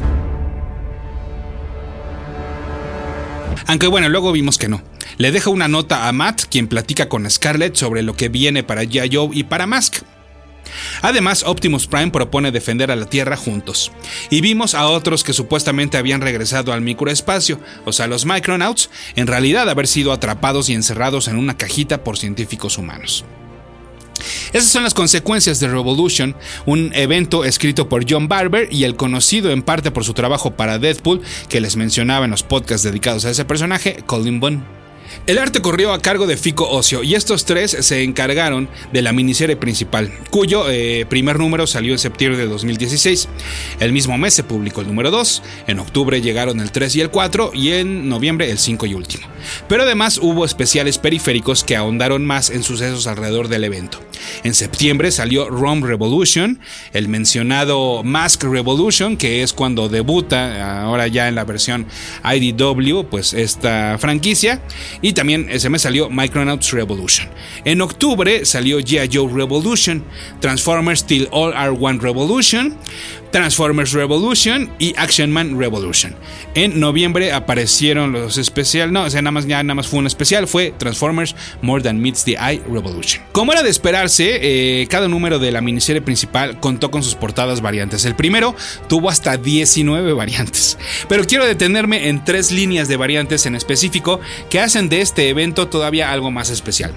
Aunque 3.67 3.87
bueno, 3.87 4.09
luego 4.09 4.33
vimos 4.33 4.59
que 4.59 4.69
no. 4.69 4.83
Le 5.19 5.33
deja 5.33 5.51
una 5.51 5.69
nota 5.69 6.09
a 6.09 6.13
Matt, 6.13 6.43
quien 6.51 6.69
platica 6.69 7.09
con 7.09 7.29
Scarlett 7.31 7.77
sobre 7.77 8.03
lo 8.03 8.15
que 8.15 8.29
viene 8.29 8.63
para 8.63 8.85
G.I. 8.85 9.15
Joe 9.15 9.31
y 9.33 9.45
para 9.45 9.67
Mask. 9.67 10.03
Además, 11.03 11.43
Optimus 11.47 11.87
Prime 11.87 12.11
propone 12.11 12.53
defender 12.53 12.91
a 12.91 12.97
la 12.97 13.07
Tierra 13.07 13.37
juntos. 13.37 13.93
Y 14.31 14.41
vimos 14.41 14.75
a 14.75 14.87
otros 14.87 15.25
que 15.25 15.33
supuestamente 15.33 15.99
habían 15.99 16.21
regresado 16.21 16.73
al 16.73 16.81
microespacio, 16.81 17.61
o 17.85 17.93
sea, 17.93 18.07
los 18.07 18.27
Micronauts, 18.27 18.91
en 19.17 19.27
realidad 19.27 19.69
haber 19.69 19.87
sido 19.87 20.13
atrapados 20.13 20.69
y 20.69 20.75
encerrados 20.75 21.29
en 21.29 21.37
una 21.37 21.57
cajita 21.57 22.05
por 22.05 22.19
científicos 22.19 22.79
humanos. 22.79 23.25
Esas 24.53 24.71
son 24.71 24.83
las 24.83 24.95
consecuencias 24.95 25.61
de 25.61 25.69
Revolution, 25.69 26.35
un 26.67 26.93
evento 26.95 27.45
escrito 27.45 27.89
por 27.89 28.05
John 28.09 28.29
Barber 28.29 28.69
y 28.71 28.85
el 28.85 28.97
conocido 28.97 29.51
en 29.51 29.63
parte 29.63 29.91
por 29.91 30.05
su 30.05 30.15
trabajo 30.15 30.53
para 30.53 30.79
Deadpool, 30.79 31.23
que 31.49 31.61
les 31.61 31.77
mencionaba 31.77 32.25
en 32.25 32.31
los 32.31 32.43
podcasts 32.43 32.85
dedicados 32.85 33.25
a 33.25 33.31
ese 33.31 33.45
personaje, 33.45 34.03
Colin 34.07 34.41
Bunn. 34.41 34.80
El 35.27 35.39
arte 35.39 35.61
corrió 35.61 35.93
a 35.93 36.01
cargo 36.01 36.27
de 36.27 36.37
Fico 36.37 36.69
Ocio 36.69 37.03
y 37.03 37.15
estos 37.15 37.45
tres 37.45 37.77
se 37.81 38.03
encargaron 38.03 38.69
de 38.93 39.03
la 39.03 39.13
miniserie 39.13 39.57
principal, 39.57 40.11
cuyo 40.31 40.69
eh, 40.71 41.07
primer 41.09 41.39
número 41.39 41.67
salió 41.67 41.93
en 41.93 41.99
septiembre 41.99 42.39
de 42.39 42.47
2016. 42.47 43.29
El 43.81 43.93
mismo 43.93 44.19
mes 44.19 44.35
se 44.35 44.45
publicó 44.45 44.81
el 44.81 44.89
número 44.89 45.11
2, 45.11 45.43
en 45.67 45.79
octubre 45.79 46.21
llegaron 46.21 46.61
el 46.61 46.73
3 46.73 46.97
y 46.97 47.01
el 47.01 47.11
4 47.11 47.53
y 47.55 47.71
en 47.73 48.09
noviembre 48.09 48.51
el 48.51 48.59
5 48.59 48.87
y 48.87 48.95
último. 48.95 49.27
Pero 49.69 49.83
además 49.83 50.19
hubo 50.23 50.45
especiales 50.45 50.99
periféricos 50.99 51.65
que 51.65 51.77
ahondaron 51.77 52.25
más 52.25 52.51
en 52.51 52.63
sucesos 52.63 53.07
alrededor 53.07 53.49
del 53.49 53.65
evento. 53.65 54.01
En 54.45 54.55
septiembre 54.55 55.11
salió 55.11 55.49
Rome 55.49 55.87
Revolution, 55.87 56.61
el 56.93 57.09
mencionado 57.09 58.03
Mask 58.03 58.45
Revolution, 58.45 59.17
que 59.17 59.43
es 59.43 59.53
cuando 59.53 59.89
debuta 59.89 60.83
ahora 60.83 61.07
ya 61.07 61.29
en 61.29 61.35
la 61.35 61.45
versión 61.45 61.87
IDW, 62.25 63.05
pues 63.05 63.33
esta 63.33 63.97
franquicia. 63.99 64.61
Y 65.03 65.10
también 65.13 65.47
ese 65.51 65.69
mes 65.69 65.83
salió 65.83 66.11
Micronauts 66.11 66.73
Revolution. 66.73 67.29
En 67.65 67.81
octubre 67.81 68.45
salió 68.45 68.79
G.I. 68.81 69.11
Joe 69.13 69.33
Revolution, 69.33 70.05
Transformers 70.41 71.01
Still 71.01 71.29
All 71.31 71.53
Are 71.55 71.71
One 71.71 71.99
Revolution, 72.01 72.77
Transformers 73.31 73.93
Revolution 73.93 74.71
y 74.79 74.95
Action 74.97 75.31
Man 75.31 75.59
Revolution. 75.59 76.15
En 76.55 76.81
noviembre 76.81 77.33
aparecieron 77.33 78.13
los 78.13 78.39
especiales, 78.39 78.93
no, 78.93 79.05
o 79.05 79.11
sea, 79.11 79.23
nada 79.23 79.33
más, 79.33 79.47
ya 79.47 79.63
nada 79.63 79.75
más 79.75 79.89
fue 79.89 80.01
un 80.01 80.07
especial, 80.07 80.47
fue 80.47 80.75
Transformers 80.77 81.35
More 81.63 81.83
Than 81.83 82.01
Meets 82.01 82.25
the 82.25 82.33
Eye 82.33 82.61
Revolution. 82.69 83.23
Como 83.33 83.53
era 83.53 83.63
de 83.63 83.71
esperarse, 83.71 84.39
eh, 84.43 84.87
cada 84.89 85.09
número 85.09 85.39
de 85.39 85.53
la 85.53 85.61
miniserie 85.61 86.03
principal 86.03 86.59
contó 86.61 86.91
con 86.91 87.03
sus 87.03 87.15
portadas 87.15 87.61
variantes. 87.61 88.05
El 88.05 88.17
primero 88.17 88.55
tuvo 88.89 89.09
hasta 89.09 89.37
19 89.37 90.13
variantes, 90.13 90.77
pero 91.09 91.25
quiero 91.25 91.47
detenerme 91.47 92.09
en 92.09 92.25
tres 92.25 92.51
líneas 92.51 92.89
de 92.89 92.97
variantes 92.97 93.47
en 93.47 93.55
específico 93.55 94.21
que 94.49 94.61
hacen 94.61 94.89
de 94.91 95.01
este 95.01 95.31
evento 95.31 95.69
todavía 95.69 96.13
algo 96.13 96.31
más 96.31 96.51
especial. 96.51 96.93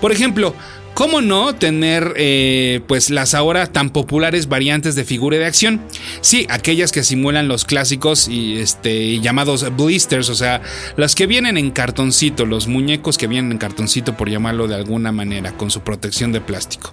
Por 0.00 0.12
ejemplo, 0.12 0.54
¿Cómo 0.98 1.20
no 1.20 1.54
tener 1.54 2.14
eh, 2.16 2.80
pues 2.88 3.08
las 3.08 3.32
ahora 3.32 3.68
tan 3.68 3.90
populares 3.90 4.48
variantes 4.48 4.96
de 4.96 5.04
figura 5.04 5.38
de 5.38 5.46
acción? 5.46 5.80
Sí, 6.22 6.44
aquellas 6.50 6.90
que 6.90 7.04
simulan 7.04 7.46
los 7.46 7.64
clásicos 7.64 8.26
y 8.26 8.58
este 8.58 9.20
llamados 9.20 9.64
blisters, 9.76 10.28
o 10.28 10.34
sea, 10.34 10.60
las 10.96 11.14
que 11.14 11.28
vienen 11.28 11.56
en 11.56 11.70
cartoncito, 11.70 12.46
los 12.46 12.66
muñecos 12.66 13.16
que 13.16 13.28
vienen 13.28 13.52
en 13.52 13.58
cartoncito 13.58 14.16
por 14.16 14.28
llamarlo 14.28 14.66
de 14.66 14.74
alguna 14.74 15.12
manera, 15.12 15.52
con 15.52 15.70
su 15.70 15.82
protección 15.82 16.32
de 16.32 16.40
plástico. 16.40 16.92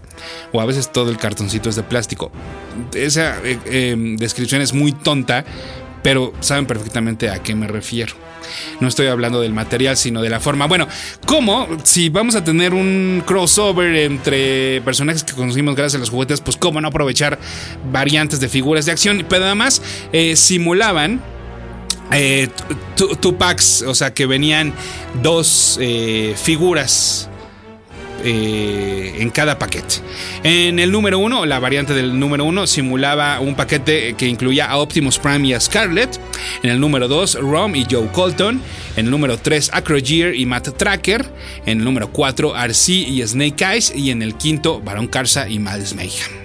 O 0.52 0.62
a 0.62 0.68
veces 0.68 0.92
todo 0.92 1.10
el 1.10 1.18
cartoncito 1.18 1.68
es 1.70 1.76
de 1.76 1.82
plástico. 1.82 2.32
Esa 2.94 3.40
eh, 3.44 3.58
em, 3.66 4.18
descripción 4.18 4.62
es 4.62 4.72
muy 4.72 4.92
tonta, 4.92 5.46
pero 6.04 6.32
saben 6.42 6.68
perfectamente 6.68 7.32
a 7.32 7.42
qué 7.42 7.56
me 7.56 7.66
refiero. 7.66 8.25
No 8.80 8.88
estoy 8.88 9.08
hablando 9.08 9.42
del 9.42 9.54
material, 9.54 9.98
sino 9.98 10.22
de 10.22 10.30
la 10.30 10.40
forma. 10.40 10.68
Bueno, 10.68 10.88
¿cómo? 11.26 11.68
Si 11.84 12.10
vamos 12.10 12.36
a 12.36 12.44
tener 12.44 12.74
un 12.74 13.24
crossover 13.26 13.96
entre 13.96 14.82
personajes 14.82 15.24
que 15.24 15.34
conocimos 15.34 15.76
gracias 15.76 15.96
a 15.96 16.00
los 16.00 16.10
juguetes, 16.10 16.42
pues 16.42 16.58
cómo 16.58 16.82
no 16.82 16.88
aprovechar 16.88 17.40
variantes 17.92 18.40
de 18.40 18.50
figuras 18.50 18.86
de 18.86 18.92
acción. 18.92 19.26
Pero 19.30 19.46
además 19.46 19.82
eh, 20.12 20.36
simulaban 20.36 21.22
eh, 22.12 22.50
two, 22.96 23.38
packs, 23.38 23.82
o 23.82 23.96
sea 23.96 24.14
que 24.14 24.26
venían 24.26 24.74
dos 25.22 25.78
eh, 25.82 26.36
figuras 26.42 27.30
eh, 28.26 29.18
en 29.20 29.30
cada 29.30 29.60
paquete. 29.60 29.96
En 30.44 30.80
el 30.80 30.92
número 30.92 31.20
1, 31.20 31.46
la 31.46 31.60
variante 31.60 31.94
del 31.94 32.18
número 32.20 32.44
1 32.46 32.68
simulaba 32.68 33.40
un 33.40 33.56
paquete 33.56 34.16
que 34.18 34.28
incluía 34.28 34.66
a 34.66 34.78
Optimus 34.78 35.20
Prime 35.20 35.48
y 35.48 35.54
a 35.54 35.60
Scarlet. 35.60 36.20
En 36.64 36.72
el 36.72 36.80
número 36.80 37.08
2, 37.08 37.36
Rom 37.36 37.76
y 37.76 37.86
Joe 37.90 38.08
Colton. 38.12 38.62
En 38.96 39.06
el 39.06 39.12
número 39.12 39.38
3, 39.38 39.70
Acrogear 39.74 40.34
y 40.34 40.46
Matt 40.46 40.76
Tracker. 40.76 41.26
En 41.66 41.80
el 41.80 41.86
número 41.86 42.12
4, 42.12 42.56
RC 42.56 42.92
y 42.94 43.22
Snake 43.26 43.64
Eyes. 43.64 43.94
Y 43.96 44.10
en 44.10 44.22
el 44.22 44.36
quinto, 44.36 44.82
Baron 44.82 45.08
Karsa 45.08 45.48
y 45.48 45.60
Miles 45.60 45.96
Mayhem. 45.96 46.45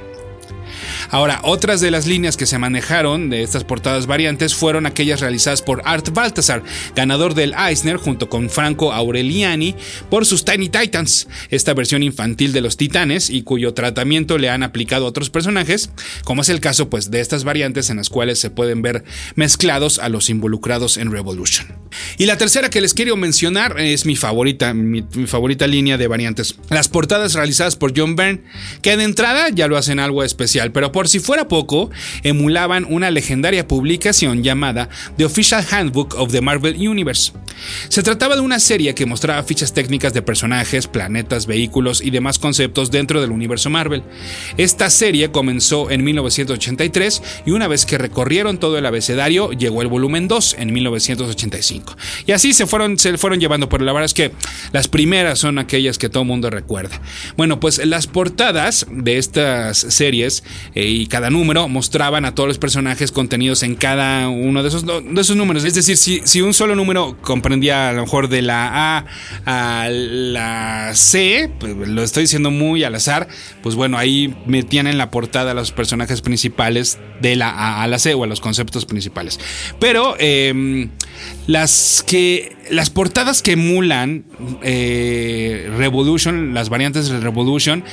Ahora, 1.10 1.40
otras 1.42 1.80
de 1.80 1.90
las 1.90 2.06
líneas 2.06 2.36
que 2.36 2.46
se 2.46 2.58
manejaron 2.58 3.30
de 3.30 3.42
estas 3.42 3.64
portadas 3.64 4.06
variantes 4.06 4.54
fueron 4.54 4.86
aquellas 4.86 5.20
realizadas 5.20 5.62
por 5.62 5.82
Art 5.84 6.10
Baltasar, 6.12 6.62
ganador 6.94 7.34
del 7.34 7.54
Eisner 7.54 7.96
junto 7.96 8.28
con 8.28 8.48
Franco 8.48 8.92
Aureliani 8.92 9.74
por 10.08 10.24
sus 10.24 10.44
Tiny 10.44 10.68
Titans, 10.68 11.28
esta 11.50 11.74
versión 11.74 12.02
infantil 12.02 12.52
de 12.52 12.60
los 12.60 12.76
Titanes 12.76 13.28
y 13.30 13.42
cuyo 13.42 13.74
tratamiento 13.74 14.38
le 14.38 14.50
han 14.50 14.62
aplicado 14.62 15.06
otros 15.06 15.30
personajes, 15.30 15.90
como 16.24 16.42
es 16.42 16.48
el 16.48 16.60
caso 16.60 16.88
pues 16.88 17.10
de 17.10 17.20
estas 17.20 17.44
variantes 17.44 17.90
en 17.90 17.96
las 17.96 18.08
cuales 18.08 18.38
se 18.38 18.50
pueden 18.50 18.82
ver 18.82 19.04
mezclados 19.34 19.98
a 19.98 20.08
los 20.08 20.30
involucrados 20.30 20.96
en 20.96 21.10
Revolution. 21.10 21.66
Y 22.18 22.26
la 22.26 22.38
tercera 22.38 22.70
que 22.70 22.80
les 22.80 22.94
quiero 22.94 23.16
mencionar 23.16 23.80
es 23.80 24.06
mi 24.06 24.16
favorita, 24.16 24.74
mi, 24.74 25.02
favorita 25.26 25.66
línea 25.66 25.98
de 25.98 26.06
variantes, 26.06 26.56
las 26.68 26.88
portadas 26.88 27.34
realizadas 27.34 27.76
por 27.76 27.92
John 27.96 28.16
Byrne, 28.16 28.42
que 28.82 28.96
de 28.96 29.04
entrada 29.04 29.48
ya 29.48 29.68
lo 29.68 29.76
hacen 29.76 29.98
algo 29.98 30.22
especial, 30.22 30.72
pero 30.72 30.92
por 30.92 30.99
si 31.08 31.20
fuera 31.20 31.48
poco, 31.48 31.90
emulaban 32.22 32.86
una 32.88 33.10
legendaria 33.10 33.66
publicación 33.66 34.42
llamada 34.42 34.88
The 35.16 35.24
Official 35.24 35.64
Handbook 35.70 36.14
of 36.16 36.32
the 36.32 36.40
Marvel 36.40 36.76
Universe. 36.76 37.32
Se 37.88 38.02
trataba 38.02 38.34
de 38.34 38.40
una 38.40 38.58
serie 38.58 38.94
que 38.94 39.06
mostraba 39.06 39.42
fichas 39.42 39.72
técnicas 39.72 40.14
de 40.14 40.22
personajes, 40.22 40.86
planetas, 40.86 41.46
vehículos 41.46 42.00
y 42.00 42.10
demás 42.10 42.38
conceptos 42.38 42.90
dentro 42.90 43.20
del 43.20 43.30
universo 43.30 43.70
Marvel. 43.70 44.02
Esta 44.56 44.90
serie 44.90 45.30
comenzó 45.30 45.90
en 45.90 46.04
1983 46.04 47.22
y 47.46 47.50
una 47.50 47.68
vez 47.68 47.86
que 47.86 47.98
recorrieron 47.98 48.58
todo 48.58 48.78
el 48.78 48.86
abecedario, 48.86 49.52
llegó 49.52 49.82
el 49.82 49.88
volumen 49.88 50.28
2 50.28 50.56
en 50.58 50.72
1985. 50.72 51.96
Y 52.26 52.32
así 52.32 52.52
se 52.52 52.66
fueron, 52.66 52.98
se 52.98 53.16
fueron 53.18 53.40
llevando, 53.40 53.68
pero 53.68 53.84
la 53.84 53.92
verdad 53.92 54.06
es 54.06 54.14
que 54.14 54.32
las 54.72 54.88
primeras 54.88 55.38
son 55.38 55.58
aquellas 55.58 55.98
que 55.98 56.08
todo 56.08 56.24
mundo 56.24 56.50
recuerda. 56.50 57.00
Bueno, 57.36 57.60
pues 57.60 57.84
las 57.84 58.06
portadas 58.06 58.86
de 58.90 59.18
estas 59.18 59.78
series 59.78 60.44
eh, 60.74 60.86
y 60.90 61.06
cada 61.06 61.30
número 61.30 61.68
mostraban 61.68 62.24
a 62.24 62.34
todos 62.34 62.48
los 62.48 62.58
personajes 62.58 63.12
contenidos 63.12 63.62
en 63.62 63.76
cada 63.76 64.28
uno 64.28 64.62
de 64.62 64.68
esos, 64.68 64.84
de 64.84 65.20
esos 65.20 65.36
números. 65.36 65.64
Es 65.64 65.74
decir, 65.74 65.96
si, 65.96 66.20
si 66.24 66.40
un 66.40 66.52
solo 66.52 66.74
número 66.74 67.16
comprendía 67.20 67.90
a 67.90 67.92
lo 67.92 68.02
mejor 68.02 68.28
de 68.28 68.42
la 68.42 68.98
A 68.98 69.06
a 69.46 69.88
la 69.88 70.90
C, 70.94 71.50
pues 71.58 71.76
lo 71.76 72.02
estoy 72.02 72.24
diciendo 72.24 72.50
muy 72.50 72.82
al 72.84 72.94
azar, 72.94 73.28
pues 73.62 73.74
bueno, 73.74 73.98
ahí 73.98 74.34
metían 74.46 74.86
en 74.86 74.98
la 74.98 75.10
portada 75.10 75.52
a 75.52 75.54
los 75.54 75.72
personajes 75.72 76.22
principales 76.22 76.98
de 77.20 77.36
la 77.36 77.50
A 77.50 77.82
a 77.82 77.86
la 77.86 77.98
C 77.98 78.14
o 78.14 78.24
a 78.24 78.26
los 78.26 78.40
conceptos 78.40 78.84
principales. 78.84 79.38
Pero 79.78 80.16
em, 80.18 80.90
las 81.46 82.04
que 82.06 82.56
las 82.70 82.90
portadas 82.90 83.42
que 83.42 83.52
emulan 83.52 84.24
eh, 84.62 85.70
Revolution, 85.76 86.54
las 86.54 86.68
variantes 86.68 87.08
de 87.08 87.20
Revolution, 87.20 87.84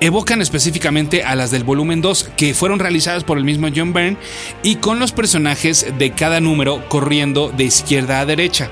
evocan 0.00 0.40
específicamente 0.42 1.24
a 1.24 1.34
las 1.34 1.50
del 1.50 1.64
volumen 1.64 2.00
2, 2.00 2.30
que 2.36 2.54
fueron 2.54 2.78
realizadas 2.78 3.24
por 3.24 3.38
el 3.38 3.44
mismo 3.44 3.68
John 3.74 3.92
Byrne 3.92 4.16
y 4.62 4.76
con 4.76 4.98
los 4.98 5.12
personajes 5.12 5.86
de 5.98 6.12
cada 6.12 6.40
número 6.40 6.88
corriendo 6.88 7.52
de 7.56 7.64
izquierda 7.64 8.20
a 8.20 8.26
derecha. 8.26 8.70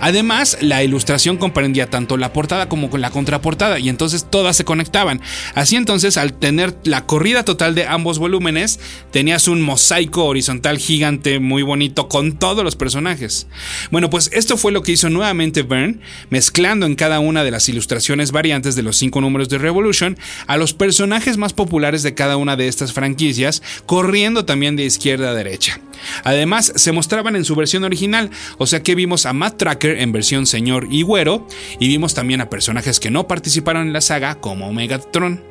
Además, 0.00 0.58
la 0.60 0.82
ilustración 0.82 1.36
comprendía 1.36 1.90
tanto 1.90 2.16
la 2.16 2.32
portada 2.32 2.68
como 2.68 2.88
la 2.96 3.10
contraportada 3.10 3.78
y 3.78 3.88
entonces 3.88 4.26
todas 4.30 4.56
se 4.56 4.64
conectaban. 4.64 5.20
Así 5.54 5.76
entonces, 5.76 6.16
al 6.16 6.32
tener 6.32 6.76
la 6.84 7.06
corrida 7.06 7.44
total 7.44 7.74
de 7.74 7.86
ambos 7.86 8.18
volúmenes, 8.18 8.80
tenías 9.10 9.48
un 9.48 9.62
mosaico 9.62 10.24
horizontal 10.24 10.78
gigante 10.78 11.40
muy 11.40 11.62
bonito 11.62 12.08
con 12.08 12.38
todos 12.38 12.64
los 12.64 12.76
personajes. 12.76 13.46
Bueno, 13.90 14.10
pues 14.10 14.30
esto 14.32 14.56
fue 14.56 14.72
lo 14.72 14.82
que 14.82 14.92
hizo 14.92 15.10
nuevamente 15.10 15.62
Byrne, 15.62 16.00
mezclando 16.30 16.86
en 16.86 16.94
cada 16.94 17.20
una 17.20 17.44
de 17.44 17.50
las 17.50 17.68
ilustraciones 17.68 18.32
variantes 18.32 18.76
de 18.76 18.82
los 18.82 18.96
cinco 18.96 19.20
números 19.20 19.48
de 19.48 19.58
Revolution 19.58 20.18
a 20.46 20.56
los 20.56 20.74
personajes 20.74 21.36
más 21.36 21.52
populares 21.52 22.02
de 22.02 22.14
cada 22.14 22.36
una 22.36 22.56
de 22.56 22.68
estas 22.68 22.92
franquicias, 22.92 23.62
corriendo 23.86 24.44
también 24.44 24.76
de 24.76 24.84
izquierda 24.84 25.30
a 25.30 25.34
derecha. 25.34 25.80
Además, 26.24 26.72
se 26.76 26.92
mostraban 26.92 27.36
en 27.36 27.44
su 27.44 27.54
versión 27.54 27.84
original, 27.84 28.30
o 28.58 28.66
sea 28.66 28.82
que 28.82 28.94
vimos 28.94 29.26
a 29.26 29.32
Matt 29.32 29.58
Tracker 29.58 29.87
en 29.96 30.12
versión 30.12 30.46
señor 30.46 30.88
y 30.90 31.02
güero, 31.02 31.46
y 31.78 31.88
vimos 31.88 32.14
también 32.14 32.40
a 32.40 32.50
personajes 32.50 33.00
que 33.00 33.10
no 33.10 33.26
participaron 33.26 33.86
en 33.86 33.92
la 33.92 34.00
saga, 34.00 34.36
como 34.36 34.72
Megatron. 34.72 35.47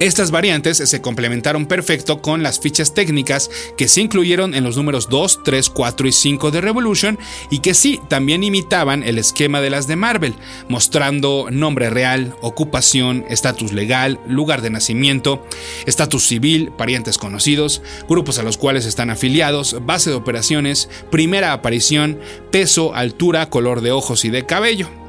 Estas 0.00 0.30
variantes 0.30 0.78
se 0.78 1.00
complementaron 1.00 1.66
perfecto 1.66 2.20
con 2.20 2.42
las 2.42 2.60
fichas 2.60 2.94
técnicas 2.94 3.50
que 3.76 3.88
se 3.88 4.00
incluyeron 4.00 4.54
en 4.54 4.64
los 4.64 4.76
números 4.76 5.08
2, 5.08 5.40
3, 5.44 5.70
4 5.70 6.08
y 6.08 6.12
5 6.12 6.50
de 6.50 6.60
Revolution 6.60 7.18
y 7.50 7.60
que 7.60 7.74
sí 7.74 8.00
también 8.08 8.44
imitaban 8.44 9.02
el 9.02 9.18
esquema 9.18 9.60
de 9.60 9.70
las 9.70 9.86
de 9.86 9.96
Marvel, 9.96 10.34
mostrando 10.68 11.48
nombre 11.50 11.90
real, 11.90 12.34
ocupación, 12.40 13.24
estatus 13.28 13.72
legal, 13.72 14.18
lugar 14.26 14.62
de 14.62 14.70
nacimiento, 14.70 15.46
estatus 15.86 16.24
civil, 16.24 16.72
parientes 16.76 17.18
conocidos, 17.18 17.82
grupos 18.08 18.38
a 18.38 18.42
los 18.42 18.56
cuales 18.56 18.86
están 18.86 19.10
afiliados, 19.10 19.76
base 19.84 20.10
de 20.10 20.16
operaciones, 20.16 20.88
primera 21.10 21.52
aparición, 21.52 22.18
peso, 22.50 22.94
altura, 22.94 23.50
color 23.50 23.80
de 23.80 23.92
ojos 23.92 24.24
y 24.24 24.30
de 24.30 24.46
cabello. 24.46 25.01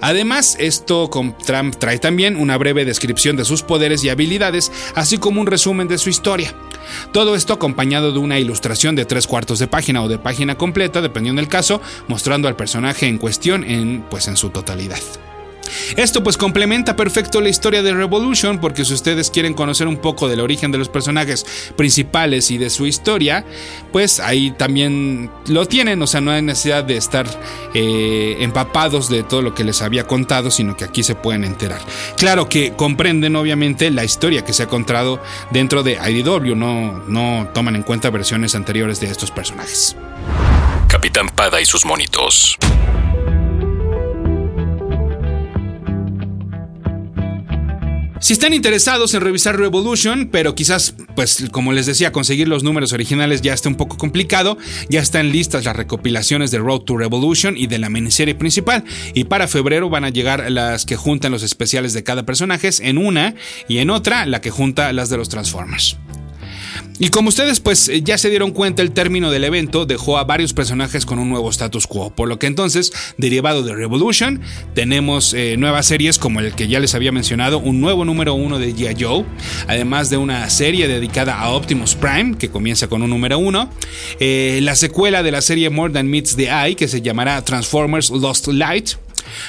Además, 0.00 0.56
esto 0.58 1.10
trae 1.78 1.98
también 1.98 2.36
una 2.36 2.56
breve 2.56 2.84
descripción 2.84 3.36
de 3.36 3.44
sus 3.44 3.62
poderes 3.62 4.04
y 4.04 4.08
habilidades, 4.08 4.72
así 4.94 5.18
como 5.18 5.40
un 5.40 5.46
resumen 5.46 5.88
de 5.88 5.98
su 5.98 6.10
historia. 6.10 6.54
Todo 7.12 7.36
esto 7.36 7.52
acompañado 7.52 8.12
de 8.12 8.18
una 8.18 8.38
ilustración 8.38 8.96
de 8.96 9.04
tres 9.04 9.26
cuartos 9.26 9.58
de 9.58 9.66
página 9.66 10.02
o 10.02 10.08
de 10.08 10.18
página 10.18 10.56
completa, 10.56 11.00
dependiendo 11.00 11.40
del 11.40 11.48
caso, 11.48 11.80
mostrando 12.08 12.48
al 12.48 12.56
personaje 12.56 13.06
en 13.06 13.18
cuestión 13.18 13.64
en, 13.64 14.04
pues, 14.10 14.28
en 14.28 14.36
su 14.36 14.50
totalidad. 14.50 15.00
Esto 15.96 16.22
pues 16.22 16.36
complementa 16.36 16.96
perfecto 16.96 17.40
la 17.40 17.48
historia 17.48 17.82
de 17.82 17.92
Revolution 17.92 18.58
porque 18.58 18.84
si 18.84 18.94
ustedes 18.94 19.30
quieren 19.30 19.54
conocer 19.54 19.86
un 19.86 19.96
poco 19.96 20.28
del 20.28 20.40
origen 20.40 20.72
de 20.72 20.78
los 20.78 20.88
personajes 20.88 21.44
principales 21.76 22.50
y 22.50 22.58
de 22.58 22.70
su 22.70 22.86
historia, 22.86 23.44
pues 23.92 24.20
ahí 24.20 24.50
también 24.52 25.30
lo 25.46 25.66
tienen, 25.66 26.00
o 26.02 26.06
sea, 26.06 26.20
no 26.20 26.30
hay 26.30 26.42
necesidad 26.42 26.84
de 26.84 26.96
estar 26.96 27.26
eh, 27.74 28.36
empapados 28.40 29.08
de 29.08 29.22
todo 29.22 29.42
lo 29.42 29.54
que 29.54 29.64
les 29.64 29.82
había 29.82 30.06
contado, 30.06 30.50
sino 30.50 30.76
que 30.76 30.84
aquí 30.84 31.02
se 31.02 31.14
pueden 31.14 31.44
enterar. 31.44 31.80
Claro 32.16 32.48
que 32.48 32.72
comprenden 32.72 33.36
obviamente 33.36 33.90
la 33.90 34.04
historia 34.04 34.44
que 34.44 34.52
se 34.52 34.62
ha 34.62 34.66
contado 34.66 35.22
dentro 35.50 35.82
de 35.82 35.92
IDW, 35.94 36.54
no, 36.54 37.02
no 37.06 37.48
toman 37.52 37.76
en 37.76 37.82
cuenta 37.82 38.10
versiones 38.10 38.54
anteriores 38.54 39.00
de 39.00 39.06
estos 39.06 39.30
personajes. 39.30 39.96
Capitán 40.88 41.28
Pada 41.28 41.60
y 41.60 41.64
sus 41.64 41.84
monitos. 41.84 42.58
Si 48.20 48.34
están 48.34 48.52
interesados 48.52 49.14
en 49.14 49.22
revisar 49.22 49.58
Revolution, 49.58 50.28
pero 50.30 50.54
quizás, 50.54 50.94
pues 51.16 51.46
como 51.50 51.72
les 51.72 51.86
decía, 51.86 52.12
conseguir 52.12 52.48
los 52.48 52.62
números 52.62 52.92
originales 52.92 53.40
ya 53.40 53.54
está 53.54 53.70
un 53.70 53.76
poco 53.76 53.96
complicado, 53.96 54.58
ya 54.90 55.00
están 55.00 55.32
listas 55.32 55.64
las 55.64 55.74
recopilaciones 55.74 56.50
de 56.50 56.58
Road 56.58 56.80
to 56.80 56.98
Revolution 56.98 57.56
y 57.56 57.66
de 57.66 57.78
la 57.78 57.88
miniserie 57.88 58.34
principal, 58.34 58.84
y 59.14 59.24
para 59.24 59.48
febrero 59.48 59.88
van 59.88 60.04
a 60.04 60.10
llegar 60.10 60.50
las 60.50 60.84
que 60.84 60.96
juntan 60.96 61.32
los 61.32 61.42
especiales 61.42 61.94
de 61.94 62.04
cada 62.04 62.26
personaje 62.26 62.68
en 62.80 62.98
una 62.98 63.34
y 63.68 63.78
en 63.78 63.88
otra 63.88 64.26
la 64.26 64.42
que 64.42 64.50
junta 64.50 64.92
las 64.92 65.08
de 65.08 65.16
los 65.16 65.30
Transformers. 65.30 65.96
Y 67.00 67.08
como 67.08 67.30
ustedes 67.30 67.60
pues 67.60 67.88
eh, 67.88 68.02
ya 68.02 68.18
se 68.18 68.28
dieron 68.28 68.50
cuenta, 68.50 68.82
el 68.82 68.92
término 68.92 69.30
del 69.30 69.44
evento 69.44 69.86
dejó 69.86 70.18
a 70.18 70.24
varios 70.24 70.52
personajes 70.52 71.06
con 71.06 71.18
un 71.18 71.30
nuevo 71.30 71.48
status 71.48 71.86
quo, 71.86 72.10
por 72.10 72.28
lo 72.28 72.38
que 72.38 72.46
entonces, 72.46 72.92
derivado 73.16 73.62
de 73.62 73.74
Revolution, 73.74 74.42
tenemos 74.74 75.32
eh, 75.32 75.56
nuevas 75.56 75.86
series 75.86 76.18
como 76.18 76.40
el 76.40 76.54
que 76.54 76.68
ya 76.68 76.78
les 76.78 76.94
había 76.94 77.10
mencionado, 77.10 77.58
un 77.58 77.80
nuevo 77.80 78.04
número 78.04 78.34
uno 78.34 78.58
de 78.58 78.74
G.I. 78.74 79.02
Joe, 79.02 79.24
además 79.66 80.10
de 80.10 80.18
una 80.18 80.50
serie 80.50 80.88
dedicada 80.88 81.40
a 81.40 81.48
Optimus 81.52 81.94
Prime, 81.94 82.36
que 82.36 82.50
comienza 82.50 82.86
con 82.86 83.00
un 83.00 83.08
número 83.08 83.38
uno, 83.38 83.70
eh, 84.18 84.58
la 84.62 84.76
secuela 84.76 85.22
de 85.22 85.30
la 85.30 85.40
serie 85.40 85.70
More 85.70 85.94
Than 85.94 86.06
Meets 86.06 86.36
the 86.36 86.50
Eye, 86.50 86.76
que 86.76 86.86
se 86.86 87.00
llamará 87.00 87.42
Transformers 87.42 88.10
Lost 88.10 88.48
Light, 88.48 88.90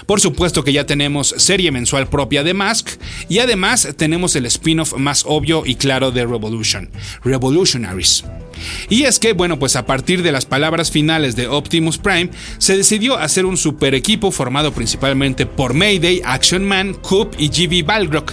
por 0.05 0.19
supuesto 0.19 0.63
que 0.63 0.73
ya 0.73 0.85
tenemos 0.85 1.33
serie 1.37 1.71
mensual 1.71 2.07
propia 2.07 2.43
de 2.43 2.53
Mask 2.53 2.89
y 3.29 3.39
además 3.39 3.89
tenemos 3.97 4.35
el 4.35 4.45
spin-off 4.45 4.97
más 4.97 5.23
obvio 5.27 5.63
y 5.65 5.75
claro 5.75 6.11
de 6.11 6.25
Revolution, 6.25 6.89
Revolutionaries. 7.23 8.23
Y 8.89 9.03
es 9.03 9.19
que, 9.19 9.33
bueno, 9.33 9.59
pues 9.59 9.75
a 9.75 9.85
partir 9.85 10.21
de 10.23 10.31
las 10.31 10.45
palabras 10.45 10.91
finales 10.91 11.35
de 11.35 11.47
Optimus 11.47 11.97
Prime, 11.97 12.29
se 12.57 12.77
decidió 12.77 13.17
hacer 13.17 13.45
un 13.45 13.57
super 13.57 13.95
equipo 13.95 14.31
formado 14.31 14.71
principalmente 14.73 15.45
por 15.45 15.73
Mayday, 15.73 16.21
Action 16.23 16.65
Man, 16.65 16.93
Coop 16.93 17.35
y 17.37 17.49
GB 17.49 17.85
Balrog, 17.85 18.25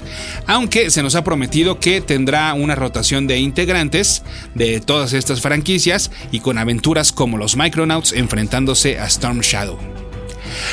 aunque 0.47 0.91
se 0.91 1.03
nos 1.03 1.15
ha 1.15 1.25
prometido 1.25 1.81
que 1.81 2.01
tendrá 2.01 2.53
una 2.55 2.75
rotación 2.75 3.27
de 3.27 3.39
integrantes 3.39 4.23
de 4.55 4.81
todas 4.81 5.13
estas 5.13 5.41
franquicias 5.41 6.11
y 6.33 6.41
con 6.41 6.59
aventuras 6.59 7.13
como 7.13 7.39
los 7.39 7.57
Micronauts 7.57 8.13
enfrentándose 8.13 8.99
a 8.99 9.07
Storm 9.07 9.41
Shadow. 9.41 10.08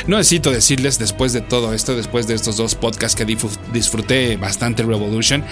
No 0.08 0.18
necesito 0.18 0.52
decirles 0.52 1.00
después 1.00 1.34
de 1.34 1.42
todo 1.42 1.74
esto, 1.74 1.96
después 1.96 2.28
de 2.28 2.36
estos 2.36 2.58
dos 2.58 2.76
podcasts 2.76 3.16
que 3.16 3.26
disfruté 3.74 4.38
bastante 4.38 4.84
Revolution, 4.84 5.44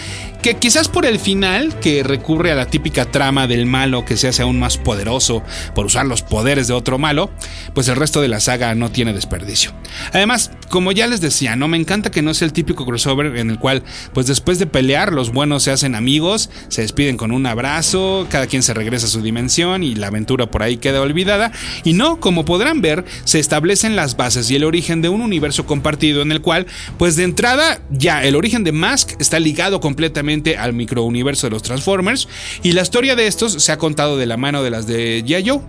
que 0.41 0.55
quizás 0.55 0.87
por 0.87 1.05
el 1.05 1.19
final, 1.19 1.79
que 1.79 2.03
recurre 2.03 2.51
a 2.51 2.55
la 2.55 2.67
típica 2.67 3.05
trama 3.05 3.47
del 3.47 3.65
malo 3.65 4.05
que 4.05 4.17
se 4.17 4.27
hace 4.27 4.41
aún 4.41 4.59
más 4.59 4.77
poderoso 4.77 5.43
por 5.75 5.85
usar 5.85 6.05
los 6.05 6.21
poderes 6.21 6.67
de 6.67 6.73
otro 6.73 6.97
malo, 6.97 7.31
pues 7.73 7.87
el 7.87 7.95
resto 7.95 8.21
de 8.21 8.27
la 8.27 8.39
saga 8.39 8.75
no 8.75 8.91
tiene 8.91 9.13
desperdicio. 9.13 9.71
Además, 10.11 10.51
como 10.69 10.91
ya 10.91 11.07
les 11.07 11.21
decía, 11.21 11.55
no 11.55 11.67
me 11.67 11.77
encanta 11.77 12.11
que 12.11 12.21
no 12.21 12.33
sea 12.33 12.45
el 12.45 12.53
típico 12.53 12.85
crossover 12.85 13.37
en 13.37 13.49
el 13.49 13.59
cual, 13.59 13.83
pues 14.13 14.27
después 14.27 14.59
de 14.59 14.65
pelear, 14.65 15.13
los 15.13 15.31
buenos 15.31 15.63
se 15.63 15.71
hacen 15.71 15.95
amigos, 15.95 16.49
se 16.67 16.81
despiden 16.81 17.17
con 17.17 17.31
un 17.31 17.45
abrazo, 17.45 18.27
cada 18.29 18.47
quien 18.47 18.63
se 18.63 18.73
regresa 18.73 19.05
a 19.05 19.09
su 19.09 19.21
dimensión 19.21 19.83
y 19.83 19.95
la 19.95 20.07
aventura 20.07 20.49
por 20.49 20.63
ahí 20.63 20.77
queda 20.77 21.01
olvidada. 21.01 21.51
Y 21.83 21.93
no, 21.93 22.19
como 22.19 22.45
podrán 22.45 22.81
ver, 22.81 23.05
se 23.23 23.39
establecen 23.39 23.95
las 23.95 24.12
bases 24.15 24.49
y 24.51 24.55
el 24.55 24.63
origen 24.63 25.01
de 25.01 25.09
un 25.09 25.21
universo 25.21 25.65
compartido 25.65 26.21
en 26.21 26.31
el 26.31 26.41
cual, 26.41 26.67
pues 26.97 27.15
de 27.15 27.23
entrada, 27.23 27.81
ya 27.89 28.23
el 28.23 28.35
origen 28.35 28.63
de 28.63 28.71
Mask 28.71 29.19
está 29.19 29.39
ligado 29.39 29.79
completamente 29.79 30.57
al 30.57 30.73
microuniverso 30.73 31.47
de 31.47 31.51
los 31.51 31.63
Transformers 31.63 32.27
y 32.61 32.73
la 32.73 32.81
historia 32.81 33.15
de 33.15 33.27
estos 33.27 33.53
se 33.53 33.71
ha 33.71 33.77
contado 33.77 34.17
de 34.17 34.25
la 34.25 34.37
mano 34.37 34.63
de 34.63 34.69
las 34.69 34.87
de 34.87 35.23
G.I. 35.25 35.61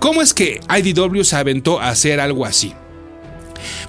¿Cómo 0.00 0.22
es 0.22 0.34
que 0.34 0.60
IDW 0.68 1.22
se 1.22 1.36
aventó 1.36 1.80
a 1.80 1.88
hacer 1.88 2.20
algo 2.20 2.44
así? 2.44 2.74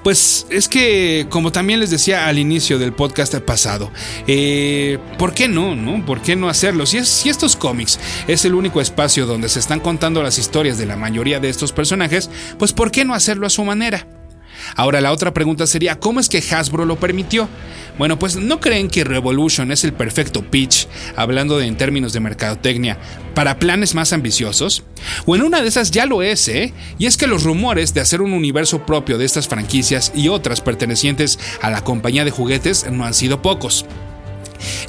Pues 0.05 0.45
es 0.51 0.69
que, 0.69 1.25
como 1.31 1.51
también 1.51 1.79
les 1.79 1.89
decía 1.89 2.27
al 2.27 2.37
inicio 2.37 2.77
del 2.77 2.93
podcast 2.93 3.33
pasado, 3.39 3.89
eh, 4.27 4.99
¿por 5.17 5.33
qué 5.33 5.47
no? 5.47 5.75
no? 5.75 6.05
¿Por 6.05 6.21
qué 6.21 6.35
no 6.35 6.47
hacerlo? 6.47 6.85
Si, 6.85 7.03
si 7.05 7.29
estos 7.29 7.55
cómics 7.55 7.99
es 8.27 8.45
el 8.45 8.53
único 8.53 8.81
espacio 8.81 9.25
donde 9.25 9.49
se 9.49 9.57
están 9.57 9.79
contando 9.79 10.21
las 10.21 10.37
historias 10.37 10.77
de 10.77 10.85
la 10.85 10.95
mayoría 10.95 11.39
de 11.39 11.49
estos 11.49 11.71
personajes, 11.71 12.29
pues 12.59 12.71
¿por 12.71 12.91
qué 12.91 13.03
no 13.03 13.15
hacerlo 13.15 13.47
a 13.47 13.49
su 13.49 13.63
manera? 13.63 14.05
Ahora 14.75 15.01
la 15.01 15.11
otra 15.11 15.33
pregunta 15.33 15.67
sería, 15.67 15.99
¿cómo 15.99 16.19
es 16.19 16.29
que 16.29 16.39
Hasbro 16.39 16.85
lo 16.85 16.99
permitió? 16.99 17.47
Bueno, 17.97 18.19
pues 18.19 18.35
¿no 18.35 18.59
creen 18.59 18.89
que 18.89 19.03
Revolution 19.03 19.71
es 19.71 19.83
el 19.83 19.93
perfecto 19.93 20.43
pitch, 20.43 20.87
hablando 21.15 21.57
de, 21.57 21.67
en 21.67 21.77
términos 21.77 22.13
de 22.13 22.19
mercadotecnia, 22.19 22.97
para 23.33 23.57
planes 23.57 23.95
más 23.95 24.11
ambiciosos? 24.13 24.83
O 25.25 25.35
en 25.35 25.43
una 25.43 25.61
de 25.61 25.67
esas 25.67 25.91
ya 25.91 26.05
lo 26.05 26.21
es, 26.21 26.47
¿eh? 26.47 26.73
Y 26.97 27.05
es 27.05 27.17
que 27.17 27.27
los 27.27 27.43
rumores 27.43 27.93
de 27.93 28.01
hacer 28.01 28.21
un 28.21 28.33
universo 28.33 28.85
propio 28.85 29.17
de 29.17 29.25
estas 29.25 29.47
franquicias 29.47 30.11
y 30.15 30.27
otras 30.27 30.61
pertenecientes 30.61 31.39
a 31.61 31.69
la 31.69 31.83
compañía 31.83 32.25
de 32.25 32.31
juguetes 32.31 32.89
no 32.89 33.05
han 33.05 33.13
sido 33.13 33.41
pocos. 33.41 33.85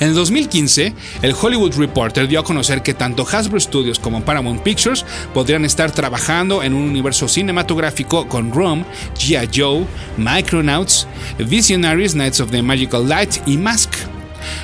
En 0.01 0.09
el 0.09 0.15
2015, 0.15 0.95
el 1.23 1.35
Hollywood 1.41 1.75
Reporter 1.77 2.29
dio 2.29 2.41
a 2.41 2.45
conocer 2.45 2.83
que 2.83 2.95
tanto 2.95 3.27
Hasbro 3.27 3.59
Studios 3.61 3.99
como 3.99 4.25
Paramount 4.25 4.63
Pictures 4.63 5.05
podrían 5.33 5.65
estar 5.65 5.91
trabajando 5.91 6.63
en 6.63 6.75
un 6.75 6.83
universo 6.83 7.29
cinematográfico 7.29 8.29
con 8.29 8.53
Rome, 8.53 8.85
G.I. 9.19 9.49
Joe, 9.55 9.87
Micronauts, 10.17 11.07
Visionaries, 11.39 12.13
Knights 12.13 12.41
of 12.41 12.51
the 12.51 12.63
Magical 12.63 13.09
Light 13.09 13.37
y 13.47 13.57
Mask. 13.57 14.16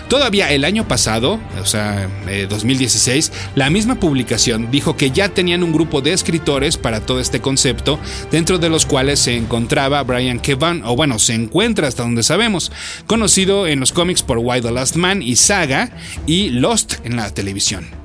Todavía 0.08 0.50
el 0.52 0.64
año 0.64 0.86
pasado, 0.86 1.40
o 1.60 1.66
sea, 1.66 2.08
2016, 2.48 3.28
eh, 3.28 3.32
la 3.54 3.70
misma 3.70 3.96
publicación 3.96 4.70
dijo 4.70 4.96
que 4.96 5.10
ya 5.10 5.28
tenían 5.28 5.62
un 5.62 5.72
grupo 5.72 6.00
de 6.00 6.12
escritores 6.12 6.76
para 6.76 7.00
todo 7.00 7.20
este 7.20 7.40
concepto, 7.40 7.98
dentro 8.30 8.58
de 8.58 8.68
los 8.68 8.86
cuales 8.86 9.20
se 9.20 9.36
encontraba 9.36 10.02
Brian 10.02 10.40
Kevan, 10.40 10.82
o 10.84 10.96
bueno, 10.96 11.18
se 11.18 11.34
encuentra 11.34 11.88
hasta 11.88 12.02
donde 12.02 12.22
sabemos, 12.22 12.72
conocido 13.06 13.66
en 13.66 13.80
los 13.80 13.92
cómics 13.92 14.22
por 14.22 14.38
Why 14.38 14.60
the 14.60 14.70
Last 14.70 14.96
Man 14.96 15.22
y 15.22 15.36
Saga, 15.36 15.90
y 16.26 16.50
Lost 16.50 16.94
en 17.04 17.16
la 17.16 17.30
televisión. 17.30 18.01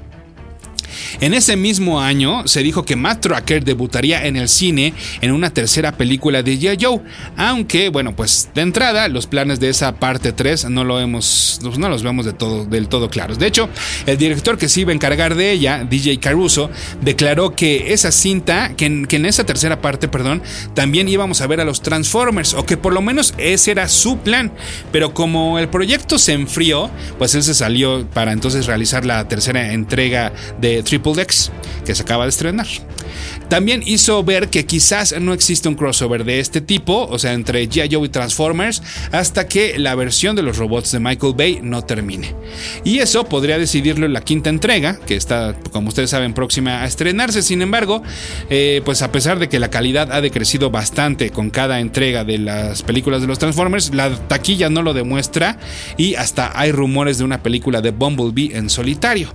En 1.22 1.34
ese 1.34 1.56
mismo 1.56 2.02
año 2.02 2.48
se 2.48 2.64
dijo 2.64 2.84
que 2.84 2.96
Matt 2.96 3.22
Tracker 3.22 3.64
debutaría 3.64 4.26
en 4.26 4.36
el 4.36 4.50
cine 4.50 4.94
en 5.22 5.32
una 5.32 5.50
tercera 5.52 5.92
película 5.92 6.44
de 6.44 6.60
G.I. 6.60 6.78
Joe, 6.80 7.02
aunque 7.36 7.90
bueno, 7.90 8.16
pues 8.16 8.50
de 8.54 8.62
entrada 8.62 9.08
los 9.08 9.28
planes 9.28 9.60
de 9.60 9.70
esa 9.70 9.96
parte 9.96 10.32
3 10.32 10.70
no 10.70 10.84
lo 10.84 11.00
hemos 11.00 11.60
no 11.78 11.90
los 11.90 12.04
vemos 12.04 12.26
de 12.26 12.34
todo, 12.34 12.66
del 12.66 12.88
todo 12.88 13.10
claros. 13.10 13.40
De 13.40 13.48
hecho, 13.48 13.70
el 14.06 14.18
director 14.18 14.58
que 14.58 14.70
se 14.70 14.82
iba 14.82 14.92
a 14.92 14.96
encargar 14.96 15.36
de 15.36 15.52
ella, 15.52 15.84
DJ 15.84 16.20
Caruso, 16.20 16.70
declaró 17.02 17.56
que 17.56 17.94
esa 17.94 18.12
cinta, 18.12 18.74
que 18.76 18.86
en, 18.86 19.06
que 19.06 19.18
en 19.18 19.26
esa 19.26 19.46
tercera 19.46 19.82
parte, 19.82 20.08
perdón, 20.08 20.42
también 20.74 21.08
íbamos 21.08 21.42
a 21.42 21.48
ver 21.48 21.62
a 21.62 21.66
los 21.66 21.82
Transformers, 21.82 22.54
o 22.54 22.66
que 22.66 22.78
por 22.78 22.94
lo 22.94 23.02
menos 23.02 23.34
ese 23.38 23.72
era 23.72 23.88
su 23.88 24.20
plan, 24.20 24.52
pero 24.92 25.14
como 25.14 25.60
el 25.60 25.68
proyecto 25.70 26.18
se 26.18 26.34
enfrió, 26.34 26.90
pues 27.18 27.36
él 27.36 27.44
se 27.44 27.54
salió 27.54 28.08
para 28.14 28.32
entonces 28.32 28.66
realizar 28.66 29.06
la 29.06 29.28
tercera 29.28 29.74
entrega 29.74 30.32
de 30.60 30.84
Triple 31.14 31.54
que 31.86 31.96
se 31.96 32.04
acaba 32.04 32.26
de 32.26 32.30
estrenar. 32.30 32.68
También 33.50 33.82
hizo 33.86 34.22
ver 34.24 34.50
que 34.50 34.66
quizás 34.66 35.16
no 35.22 35.34
existe 35.34 35.70
un 35.70 35.76
crossover 35.76 36.26
de 36.26 36.42
este 36.42 36.60
tipo, 36.60 37.08
o 37.10 37.18
sea, 37.18 37.32
entre 37.32 37.68
G.I. 37.70 37.96
Joe 37.96 38.06
y 38.06 38.10
Transformers, 38.10 38.84
hasta 39.14 39.48
que 39.48 39.80
la 39.80 39.96
versión 39.96 40.36
de 40.36 40.42
los 40.42 40.58
robots 40.58 40.92
de 40.92 41.00
Michael 41.00 41.34
Bay 41.36 41.60
no 41.64 41.82
termine. 41.84 42.36
Y 42.84 43.00
eso 43.00 43.24
podría 43.24 43.58
decidirlo 43.58 44.06
en 44.06 44.12
la 44.12 44.22
quinta 44.22 44.50
entrega, 44.50 45.00
que 45.00 45.16
está, 45.16 45.56
como 45.72 45.88
ustedes 45.88 46.10
saben, 46.10 46.34
próxima 46.34 46.82
a 46.82 46.86
estrenarse. 46.86 47.42
Sin 47.42 47.62
embargo, 47.62 48.04
eh, 48.50 48.82
pues 48.84 49.02
a 49.02 49.14
pesar 49.14 49.40
de 49.40 49.48
que 49.48 49.60
la 49.60 49.70
calidad 49.70 50.12
ha 50.12 50.20
decrecido 50.20 50.70
bastante 50.70 51.30
con 51.30 51.50
cada 51.50 51.80
entrega 51.80 52.26
de 52.26 52.40
las 52.40 52.84
películas 52.84 53.22
de 53.22 53.28
los 53.28 53.40
Transformers, 53.40 53.94
la 53.94 54.14
taquilla 54.28 54.70
no 54.70 54.82
lo 54.82 54.94
demuestra 54.94 55.58
y 55.96 56.16
hasta 56.16 56.52
hay 56.60 56.74
rumores 56.74 57.18
de 57.18 57.24
una 57.24 57.42
película 57.42 57.82
de 57.82 57.92
Bumblebee 57.92 58.58
en 58.58 58.70
solitario. 58.70 59.34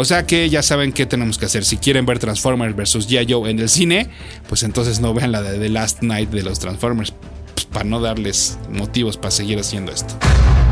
O 0.00 0.04
sea 0.04 0.24
que 0.24 0.48
ya 0.48 0.62
saben 0.62 0.92
qué 0.92 1.06
tenemos 1.06 1.38
que 1.38 1.46
hacer. 1.46 1.64
Si 1.64 1.76
quieren 1.76 2.06
ver 2.06 2.20
Transformers 2.20 2.76
vs. 2.76 3.08
G.I. 3.08 3.26
Joe 3.28 3.50
en 3.50 3.58
el 3.58 3.68
cine, 3.68 4.08
pues 4.48 4.62
entonces 4.62 5.00
no 5.00 5.12
vean 5.12 5.32
la 5.32 5.42
de 5.42 5.58
The 5.58 5.68
Last 5.70 6.02
Night 6.02 6.30
de 6.30 6.44
los 6.44 6.60
Transformers. 6.60 7.12
Pues, 7.52 7.66
para 7.66 7.84
no 7.84 8.00
darles 8.00 8.58
motivos 8.70 9.16
para 9.16 9.32
seguir 9.32 9.58
haciendo 9.58 9.90
esto. 9.90 10.14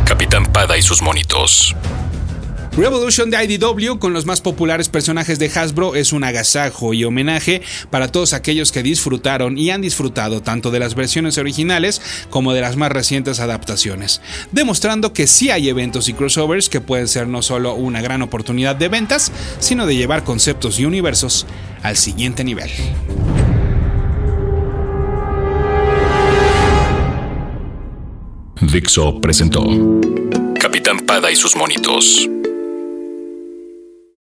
Capitán 0.05 0.47
Pada 0.47 0.79
y 0.79 0.83
sus 0.83 1.03
monitos. 1.03 1.75
Revolution 2.77 3.31
de 3.31 3.43
IDW 3.43 3.99
con 3.99 4.13
los 4.13 4.27
más 4.27 4.43
populares 4.43 4.91
personajes 4.91 5.39
de 5.39 5.47
Hasbro 5.47 5.95
es 5.95 6.13
un 6.13 6.25
agasajo 6.25 6.93
y 6.93 7.05
homenaje 7.05 7.63
para 7.89 8.13
todos 8.13 8.35
aquellos 8.35 8.71
que 8.71 8.83
disfrutaron 8.83 9.57
y 9.57 9.71
han 9.71 9.81
disfrutado 9.81 10.43
tanto 10.43 10.71
de 10.71 10.79
las 10.79 10.95
versiones 10.95 11.39
originales 11.39 12.03
como 12.29 12.53
de 12.53 12.61
las 12.61 12.77
más 12.77 12.93
recientes 12.93 13.41
adaptaciones, 13.41 14.21
demostrando 14.53 15.15
que 15.15 15.27
sí 15.27 15.51
hay 15.51 15.71
eventos 15.71 16.11
y 16.11 16.13
crossovers 16.13 16.69
que 16.69 16.83
pueden 16.83 17.09
ser 17.09 17.29
no 17.29 17.41
solo 17.41 17.73
una 17.73 18.03
gran 18.03 18.21
oportunidad 18.21 18.77
de 18.77 18.89
ventas, 18.89 19.33
sino 19.59 19.87
de 19.87 19.97
llevar 19.97 20.23
conceptos 20.23 20.79
y 20.79 20.85
universos 20.85 21.47
al 21.83 21.97
siguiente 21.97 22.45
nivel. 22.45 22.71
Dixo 28.61 29.19
presentó 29.23 29.65
Capitán 30.61 31.01
Pada 31.07 31.31
y 31.31 31.37
sus 31.37 31.57
monitos. 31.57 32.29